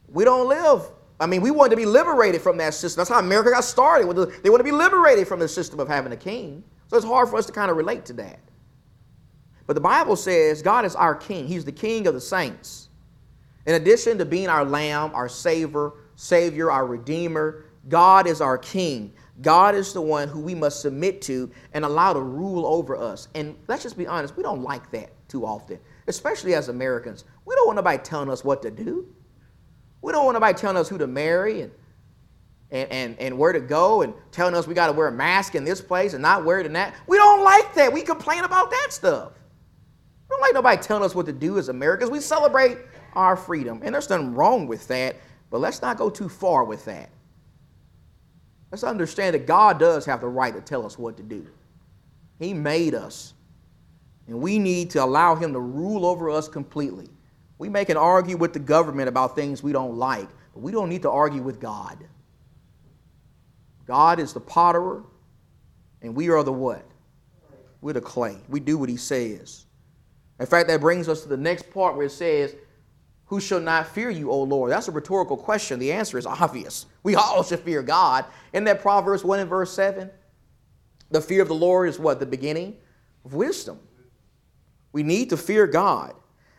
We 0.08 0.24
don't 0.24 0.48
live. 0.48 0.82
I 1.18 1.26
mean, 1.26 1.40
we 1.40 1.50
want 1.50 1.70
to 1.70 1.76
be 1.76 1.86
liberated 1.86 2.42
from 2.42 2.56
that 2.58 2.74
system. 2.74 3.00
That's 3.00 3.08
how 3.08 3.20
America 3.20 3.50
got 3.50 3.64
started. 3.64 4.04
They 4.42 4.50
want 4.50 4.60
to 4.60 4.64
be 4.64 4.72
liberated 4.72 5.26
from 5.26 5.38
the 5.40 5.48
system 5.48 5.80
of 5.80 5.88
having 5.88 6.12
a 6.12 6.16
king. 6.16 6.62
So 6.88 6.96
it's 6.96 7.06
hard 7.06 7.28
for 7.28 7.36
us 7.36 7.46
to 7.46 7.52
kind 7.52 7.70
of 7.70 7.76
relate 7.76 8.04
to 8.06 8.12
that. 8.14 8.40
But 9.66 9.74
the 9.74 9.80
Bible 9.80 10.16
says 10.16 10.60
God 10.60 10.84
is 10.84 10.94
our 10.94 11.14
king. 11.14 11.46
He's 11.46 11.64
the 11.64 11.72
king 11.72 12.06
of 12.06 12.14
the 12.14 12.20
saints. 12.20 12.88
In 13.64 13.76
addition 13.76 14.18
to 14.18 14.24
being 14.24 14.48
our 14.48 14.64
lamb, 14.64 15.12
our 15.14 15.28
savior, 15.28 15.92
savior, 16.16 16.70
our 16.70 16.84
redeemer, 16.84 17.64
God 17.88 18.26
is 18.26 18.40
our 18.40 18.58
king. 18.58 19.12
God 19.42 19.74
is 19.74 19.92
the 19.92 20.00
one 20.00 20.28
who 20.28 20.40
we 20.40 20.54
must 20.54 20.80
submit 20.80 21.20
to 21.22 21.50
and 21.74 21.84
allow 21.84 22.12
to 22.12 22.20
rule 22.20 22.64
over 22.64 22.96
us. 22.96 23.28
And 23.34 23.56
let's 23.68 23.82
just 23.82 23.98
be 23.98 24.06
honest, 24.06 24.36
we 24.36 24.42
don't 24.42 24.62
like 24.62 24.90
that 24.92 25.10
too 25.28 25.44
often, 25.44 25.78
especially 26.06 26.54
as 26.54 26.68
Americans. 26.68 27.24
We 27.44 27.54
don't 27.54 27.66
want 27.66 27.76
nobody 27.76 27.98
telling 28.02 28.30
us 28.30 28.44
what 28.44 28.62
to 28.62 28.70
do. 28.70 29.06
We 30.00 30.12
don't 30.12 30.24
want 30.24 30.34
nobody 30.34 30.56
telling 30.56 30.76
us 30.76 30.88
who 30.88 30.98
to 30.98 31.06
marry 31.06 31.62
and, 31.62 31.72
and, 32.70 32.90
and, 32.90 33.18
and 33.18 33.38
where 33.38 33.52
to 33.52 33.60
go 33.60 34.02
and 34.02 34.14
telling 34.30 34.54
us 34.54 34.66
we 34.66 34.74
got 34.74 34.86
to 34.86 34.92
wear 34.92 35.08
a 35.08 35.12
mask 35.12 35.54
in 35.54 35.64
this 35.64 35.80
place 35.80 36.14
and 36.14 36.22
not 36.22 36.44
wear 36.44 36.60
it 36.60 36.66
in 36.66 36.72
that. 36.74 36.94
We 37.06 37.16
don't 37.16 37.42
like 37.42 37.74
that. 37.74 37.92
We 37.92 38.02
complain 38.02 38.44
about 38.44 38.70
that 38.70 38.88
stuff. 38.90 39.32
We 40.28 40.34
don't 40.34 40.40
like 40.40 40.54
nobody 40.54 40.80
telling 40.80 41.02
us 41.02 41.14
what 41.14 41.26
to 41.26 41.32
do 41.32 41.58
as 41.58 41.68
Americans. 41.68 42.10
We 42.10 42.20
celebrate 42.20 42.78
our 43.14 43.36
freedom. 43.36 43.80
And 43.82 43.94
there's 43.94 44.08
nothing 44.08 44.34
wrong 44.34 44.66
with 44.66 44.88
that, 44.88 45.16
but 45.50 45.60
let's 45.60 45.82
not 45.82 45.96
go 45.96 46.10
too 46.10 46.28
far 46.28 46.64
with 46.64 46.84
that. 46.86 47.10
Let's 48.72 48.84
understand 48.84 49.34
that 49.34 49.46
God 49.46 49.78
does 49.78 50.06
have 50.06 50.22
the 50.22 50.28
right 50.28 50.54
to 50.54 50.60
tell 50.62 50.86
us 50.86 50.98
what 50.98 51.18
to 51.18 51.22
do. 51.22 51.46
He 52.38 52.54
made 52.54 52.94
us, 52.94 53.34
and 54.26 54.40
we 54.40 54.58
need 54.58 54.90
to 54.90 55.04
allow 55.04 55.34
Him 55.34 55.52
to 55.52 55.60
rule 55.60 56.06
over 56.06 56.30
us 56.30 56.48
completely. 56.48 57.08
We 57.58 57.68
may 57.68 57.84
can 57.84 57.98
argue 57.98 58.38
with 58.38 58.54
the 58.54 58.58
government 58.58 59.10
about 59.10 59.36
things 59.36 59.62
we 59.62 59.72
don't 59.72 59.96
like, 59.96 60.28
but 60.54 60.62
we 60.62 60.72
don't 60.72 60.88
need 60.88 61.02
to 61.02 61.10
argue 61.10 61.42
with 61.42 61.60
God. 61.60 61.98
God 63.86 64.18
is 64.18 64.32
the 64.32 64.40
potterer, 64.40 65.04
and 66.00 66.14
we 66.14 66.30
are 66.30 66.42
the 66.42 66.52
what? 66.52 66.84
We're 67.82 67.92
the 67.92 68.00
clay. 68.00 68.38
We 68.48 68.58
do 68.58 68.78
what 68.78 68.88
He 68.88 68.96
says. 68.96 69.66
In 70.40 70.46
fact, 70.46 70.68
that 70.68 70.80
brings 70.80 71.10
us 71.10 71.22
to 71.22 71.28
the 71.28 71.36
next 71.36 71.70
part 71.70 71.94
where 71.94 72.06
it 72.06 72.12
says, 72.12 72.56
who 73.32 73.40
shall 73.40 73.60
not 73.60 73.86
fear 73.86 74.10
you, 74.10 74.30
O 74.30 74.42
Lord? 74.42 74.70
That's 74.70 74.88
a 74.88 74.92
rhetorical 74.92 75.38
question. 75.38 75.78
The 75.78 75.90
answer 75.90 76.18
is 76.18 76.26
obvious. 76.26 76.84
We 77.02 77.14
all 77.14 77.42
should 77.42 77.60
fear 77.60 77.82
God. 77.82 78.26
In 78.52 78.64
that 78.64 78.82
Proverbs 78.82 79.24
1 79.24 79.40
and 79.40 79.48
verse 79.48 79.72
7, 79.72 80.10
the 81.10 81.22
fear 81.22 81.40
of 81.40 81.48
the 81.48 81.54
Lord 81.54 81.88
is 81.88 81.98
what? 81.98 82.20
The 82.20 82.26
beginning 82.26 82.76
of 83.24 83.32
wisdom. 83.32 83.80
We 84.92 85.02
need 85.02 85.30
to 85.30 85.38
fear 85.38 85.66
God. 85.66 86.12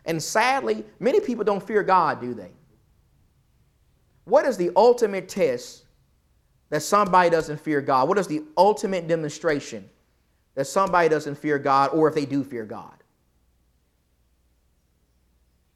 And 0.04 0.20
sadly, 0.20 0.84
many 0.98 1.20
people 1.20 1.44
don't 1.44 1.64
fear 1.64 1.84
God, 1.84 2.20
do 2.20 2.34
they? 2.34 2.50
What 4.24 4.44
is 4.44 4.56
the 4.56 4.72
ultimate 4.74 5.28
test 5.28 5.84
that 6.70 6.82
somebody 6.82 7.30
doesn't 7.30 7.60
fear 7.60 7.82
God? 7.82 8.08
What 8.08 8.18
is 8.18 8.26
the 8.26 8.42
ultimate 8.56 9.06
demonstration 9.06 9.88
that 10.56 10.64
somebody 10.64 11.08
doesn't 11.08 11.36
fear 11.36 11.56
God 11.56 11.90
or 11.92 12.08
if 12.08 12.16
they 12.16 12.26
do 12.26 12.42
fear 12.42 12.64
God? 12.64 13.03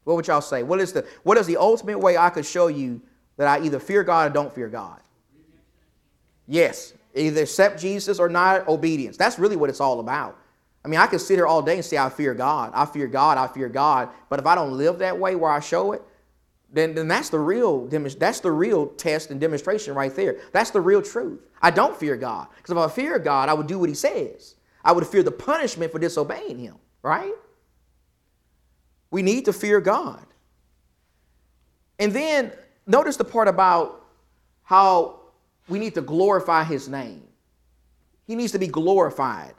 What 0.08 0.16
would 0.16 0.26
y'all 0.26 0.40
say? 0.40 0.62
What 0.62 0.80
is 0.80 0.94
the 0.94 1.04
what 1.22 1.36
is 1.36 1.46
the 1.46 1.58
ultimate 1.58 1.98
way 1.98 2.16
I 2.16 2.30
could 2.30 2.46
show 2.46 2.68
you 2.68 3.02
that 3.36 3.46
I 3.46 3.62
either 3.62 3.78
fear 3.78 4.02
God 4.02 4.30
or 4.30 4.32
don't 4.32 4.50
fear 4.50 4.66
God? 4.68 5.00
Yes, 6.46 6.94
either 7.14 7.42
accept 7.42 7.78
Jesus 7.78 8.18
or 8.18 8.30
not 8.30 8.66
obedience. 8.68 9.18
That's 9.18 9.38
really 9.38 9.54
what 9.54 9.68
it's 9.68 9.80
all 9.80 10.00
about. 10.00 10.38
I 10.82 10.88
mean, 10.88 10.98
I 10.98 11.06
can 11.08 11.18
sit 11.18 11.34
here 11.34 11.46
all 11.46 11.60
day 11.60 11.74
and 11.74 11.84
say 11.84 11.98
I 11.98 12.08
fear 12.08 12.32
God. 12.32 12.72
I 12.74 12.86
fear 12.86 13.06
God. 13.06 13.36
I 13.36 13.48
fear 13.48 13.68
God. 13.68 14.08
But 14.30 14.40
if 14.40 14.46
I 14.46 14.54
don't 14.54 14.78
live 14.78 15.00
that 15.00 15.18
way 15.18 15.34
where 15.34 15.50
I 15.50 15.60
show 15.60 15.92
it, 15.92 16.00
then, 16.72 16.94
then 16.94 17.06
that's 17.06 17.28
the 17.28 17.38
real 17.38 17.86
that's 17.86 18.40
the 18.40 18.50
real 18.50 18.86
test 18.86 19.30
and 19.30 19.38
demonstration 19.38 19.94
right 19.94 20.16
there. 20.16 20.38
That's 20.54 20.70
the 20.70 20.80
real 20.80 21.02
truth. 21.02 21.40
I 21.60 21.70
don't 21.70 21.94
fear 21.94 22.16
God 22.16 22.46
because 22.56 22.70
if 22.70 22.78
I 22.78 22.88
fear 22.88 23.18
God, 23.18 23.50
I 23.50 23.52
would 23.52 23.66
do 23.66 23.78
what 23.78 23.90
He 23.90 23.94
says. 23.94 24.54
I 24.82 24.92
would 24.92 25.06
fear 25.06 25.22
the 25.22 25.32
punishment 25.32 25.92
for 25.92 25.98
disobeying 25.98 26.58
Him. 26.58 26.76
Right? 27.02 27.34
We 29.10 29.22
need 29.22 29.44
to 29.46 29.52
fear 29.52 29.80
God. 29.80 30.24
And 31.98 32.12
then 32.12 32.52
notice 32.86 33.16
the 33.16 33.24
part 33.24 33.48
about 33.48 34.04
how 34.62 35.20
we 35.68 35.78
need 35.78 35.94
to 35.94 36.02
glorify 36.02 36.64
his 36.64 36.88
name. 36.88 37.22
He 38.26 38.34
needs 38.34 38.52
to 38.52 38.58
be 38.58 38.66
glorified. 38.66 39.54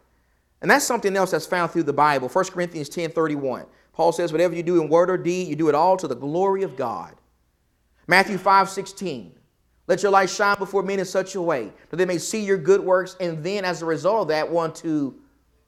And 0.62 0.70
that's 0.70 0.86
something 0.86 1.16
else 1.16 1.32
that's 1.32 1.46
found 1.46 1.72
through 1.72 1.84
the 1.84 1.94
Bible. 1.94 2.30
1 2.30 2.46
Corinthians 2.46 2.90
10 2.90 3.12
31. 3.12 3.66
Paul 3.94 4.12
says, 4.12 4.32
Whatever 4.32 4.56
you 4.56 4.64
do 4.64 4.82
in 4.82 4.90
word 4.90 5.10
or 5.10 5.18
deed, 5.18 5.48
you 5.48 5.56
do 5.56 5.70
it 5.70 5.76
all 5.76 5.98
to 5.98 6.08
the 6.08 6.16
glory 6.16 6.64
of 6.64 6.76
God. 6.76 7.16
Matthew 8.08 8.38
5 8.38 8.70
16. 8.70 9.34
Let 9.88 10.04
your 10.04 10.12
light 10.12 10.30
shine 10.30 10.58
before 10.60 10.84
men 10.84 11.00
in 11.00 11.06
such 11.06 11.34
a 11.34 11.42
way 11.42 11.72
that 11.90 11.98
they 11.98 12.06
may 12.06 12.20
see 12.20 12.44
your 12.44 12.58
good 12.58 12.82
works 12.82 13.16
and 13.20 13.44
then, 13.44 13.66
as 13.66 13.82
a 13.82 13.86
result 13.86 14.24
of 14.24 14.28
that, 14.28 14.50
want 14.50 14.76
to 14.76 15.20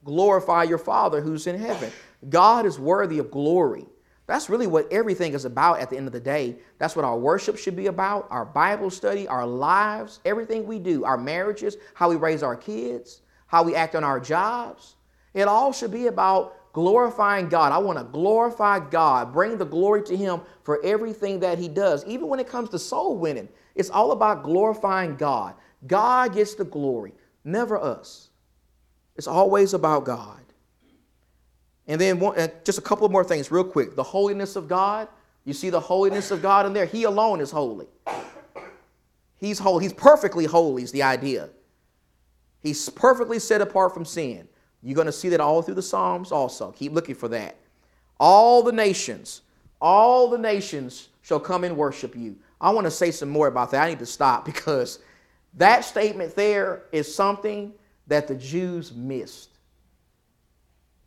glorify 0.04 0.64
your 0.64 0.78
Father 0.78 1.22
who's 1.22 1.48
in 1.48 1.60
heaven. 1.60 1.92
God 2.30 2.66
is 2.66 2.80
worthy 2.80 3.20
of 3.20 3.32
glory. 3.32 3.86
That's 4.28 4.50
really 4.50 4.68
what 4.68 4.92
everything 4.92 5.34
is 5.34 5.46
about 5.46 5.80
at 5.80 5.90
the 5.90 5.98
end 5.98 6.08
of 6.08 6.14
the 6.14 6.20
day. 6.20 6.58
That's 6.78 6.96
what 6.96 7.04
our 7.04 7.18
worship 7.18 7.58
should 7.58 7.76
be 7.76 7.88
about, 7.88 8.28
our 8.30 8.46
Bible 8.46 8.90
study, 8.90 9.28
our 9.28 9.46
lives, 9.46 10.22
everything 10.24 10.66
we 10.66 10.80
do, 10.80 11.04
our 11.04 11.18
marriages, 11.18 11.76
how 11.96 12.10
we 12.10 12.16
raise 12.16 12.44
our 12.44 12.56
kids, 12.56 13.22
how 13.48 13.64
we 13.64 13.76
act 13.76 13.96
on 13.96 14.04
our 14.04 14.20
jobs. 14.20 14.96
It 15.34 15.48
all 15.48 15.74
should 15.74 15.92
be 15.92 16.08
about 16.08 16.72
glorifying 16.74 17.50
God. 17.50 17.72
I 17.72 17.78
want 17.80 17.98
to 17.98 18.06
glorify 18.06 18.80
God, 18.80 19.34
bring 19.34 19.58
the 19.58 19.66
glory 19.66 20.04
to 20.04 20.16
Him 20.16 20.42
for 20.64 20.84
everything 20.84 21.40
that 21.42 21.58
He 21.58 21.68
does. 21.68 22.06
Even 22.06 22.28
when 22.28 22.40
it 22.40 22.48
comes 22.48 22.70
to 22.70 22.80
soul 22.80 23.18
winning, 23.18 23.50
it's 23.76 23.90
all 23.90 24.12
about 24.12 24.44
glorifying 24.44 25.16
God. 25.16 25.56
God 25.88 26.34
gets 26.34 26.56
the 26.56 26.64
glory, 26.64 27.14
never 27.44 27.78
us. 27.78 28.30
It's 29.16 29.28
always 29.28 29.74
about 29.74 30.06
God. 30.06 30.41
And 31.92 32.00
then 32.00 32.22
one, 32.22 32.40
uh, 32.40 32.48
just 32.64 32.78
a 32.78 32.82
couple 32.82 33.08
more 33.10 33.26
things, 33.26 33.52
real 33.52 33.66
quick. 33.66 33.98
The 33.98 34.04
holiness 34.04 34.56
of 34.56 34.70
God. 34.70 35.10
You 35.44 35.52
see 35.52 35.70
the 35.70 35.80
holiness 35.82 36.32
of 36.32 36.42
God 36.42 36.66
in 36.66 36.72
there? 36.72 36.86
He 36.86 37.04
alone 37.04 37.42
is 37.42 37.52
holy. 37.52 37.88
He's 39.38 39.60
holy. 39.60 39.84
He's 39.84 39.92
perfectly 39.92 40.46
holy, 40.46 40.84
is 40.84 40.94
the 40.94 41.04
idea. 41.04 41.50
He's 42.62 42.88
perfectly 42.88 43.40
set 43.40 43.60
apart 43.60 43.94
from 43.94 44.06
sin. 44.06 44.48
You're 44.82 44.96
going 44.96 45.08
to 45.08 45.12
see 45.12 45.28
that 45.30 45.42
all 45.42 45.62
through 45.62 45.74
the 45.74 45.82
Psalms 45.82 46.32
also. 46.32 46.72
Keep 46.72 46.94
looking 46.94 47.16
for 47.16 47.28
that. 47.28 47.58
All 48.22 48.64
the 48.64 48.72
nations, 48.72 49.42
all 49.82 50.30
the 50.30 50.38
nations 50.38 51.10
shall 51.24 51.42
come 51.42 51.66
and 51.66 51.76
worship 51.76 52.16
you. 52.16 52.38
I 52.62 52.70
want 52.70 52.86
to 52.86 52.92
say 52.92 53.12
some 53.12 53.28
more 53.28 53.48
about 53.48 53.70
that. 53.72 53.84
I 53.84 53.90
need 53.90 54.00
to 54.00 54.06
stop 54.06 54.46
because 54.54 55.00
that 55.56 55.84
statement 55.84 56.38
there 56.38 56.84
is 56.94 57.14
something 57.14 57.74
that 58.08 58.30
the 58.30 58.36
Jews 58.36 58.94
missed. 58.94 59.51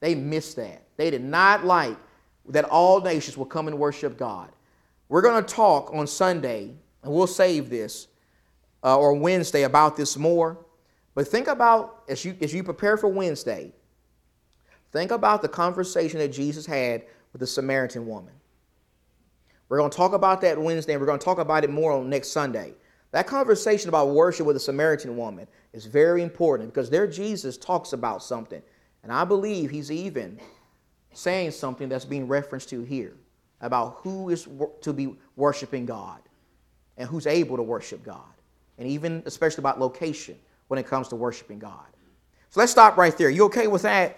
They 0.05 0.15
missed 0.15 0.57
that. 0.57 0.83
They 0.99 1.09
did 1.09 1.25
not 1.25 1.65
like 1.65 1.97
that 2.51 2.67
all 2.67 3.01
nations 3.01 3.39
will 3.39 3.47
come 3.47 3.69
and 3.69 3.79
worship 3.79 4.19
God. 4.19 4.51
We're 5.09 5.23
going 5.23 5.43
to 5.43 5.55
talk 5.55 5.95
on 5.95 6.07
Sunday, 6.07 6.75
and 7.03 7.11
we'll 7.11 7.27
save 7.27 7.71
this, 7.71 8.09
uh, 8.83 8.99
or 8.99 9.15
Wednesday 9.15 9.63
about 9.63 9.97
this 9.97 10.19
more. 10.19 10.59
But 11.15 11.27
think 11.27 11.49
about, 11.49 12.03
as 12.07 12.23
you, 12.23 12.37
as 12.43 12.53
you 12.53 12.63
prepare 12.63 12.99
for 12.99 13.09
Wednesday, 13.09 13.73
think 14.93 15.11
about 15.11 15.41
the 15.41 15.49
conversation 15.49 16.19
that 16.19 16.29
Jesus 16.29 16.67
had 16.67 17.05
with 17.33 17.41
the 17.41 17.47
Samaritan 17.47 18.07
woman. 18.07 18.35
We're 19.71 19.79
going 19.79 19.91
to 19.91 19.97
talk 19.97 20.13
about 20.13 20.43
that 20.43 20.61
Wednesday, 20.61 20.93
and 20.93 21.01
we're 21.01 21.07
going 21.07 21.19
to 21.19 21.25
talk 21.25 21.39
about 21.39 21.65
it 21.65 21.71
more 21.71 21.93
on 21.93 22.11
next 22.11 22.29
Sunday. 22.29 22.75
That 23.13 23.27
conversation 23.27 23.89
about 23.89 24.11
worship 24.11 24.45
with 24.45 24.57
a 24.57 24.61
Samaritan 24.61 25.17
woman 25.17 25.47
is 25.73 25.87
very 25.87 26.23
important 26.23 26.75
because 26.75 26.91
there 26.91 27.07
Jesus 27.07 27.57
talks 27.57 27.95
about 27.95 28.23
something. 28.23 28.61
And 29.05 29.13
I 29.13 29.25
believe 29.25 29.71
he's 29.71 29.93
even 29.93 30.41
saying 31.13 31.53
something 31.53 31.89
that's 31.89 32.07
being 32.07 32.27
referenced 32.27 32.71
to 32.71 32.83
here 32.83 33.13
about 33.61 33.99
who 33.99 34.31
is 34.31 34.49
to 34.81 34.93
be 34.93 35.15
worshiping 35.37 35.87
God 35.87 36.21
and 36.97 37.09
who's 37.09 37.27
able 37.27 37.57
to 37.57 37.63
worship 37.63 38.03
God. 38.03 38.23
And 38.79 38.89
even 38.89 39.23
especially 39.27 39.63
about 39.63 39.79
location 39.79 40.37
when 40.69 40.79
it 40.79 40.87
comes 40.87 41.09
to 41.09 41.17
worshiping 41.17 41.59
God. 41.59 41.87
So 42.51 42.61
let's 42.61 42.73
stop 42.73 42.97
right 42.97 43.17
there. 43.17 43.31
You 43.31 43.45
okay 43.45 43.67
with 43.67 43.83
that? 43.83 44.17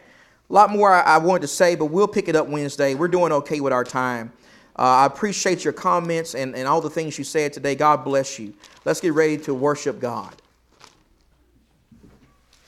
A 0.48 0.52
lot 0.52 0.70
more 0.70 0.92
I, 0.92 1.18
wanted 1.18 1.42
to 1.42 1.48
say, 1.48 1.74
but 1.74 1.86
we'll 1.86 2.06
pick 2.06 2.28
it 2.28 2.36
up 2.36 2.46
Wednesday. 2.46 2.94
We're 2.94 3.08
doing 3.08 3.32
okay 3.32 3.60
with 3.60 3.72
our 3.72 3.82
time. 3.82 4.32
Uh, 4.78 4.82
I 4.82 5.06
appreciate 5.06 5.64
your 5.64 5.72
comments 5.72 6.34
and, 6.34 6.54
and 6.54 6.68
all 6.68 6.80
the 6.80 6.90
things 6.90 7.18
you 7.18 7.24
said 7.24 7.52
today. 7.52 7.74
God 7.74 8.04
bless 8.04 8.38
you. 8.38 8.54
Let's 8.84 9.00
get 9.00 9.14
ready 9.14 9.36
to 9.38 9.54
worship 9.54 9.98
God. 9.98 10.34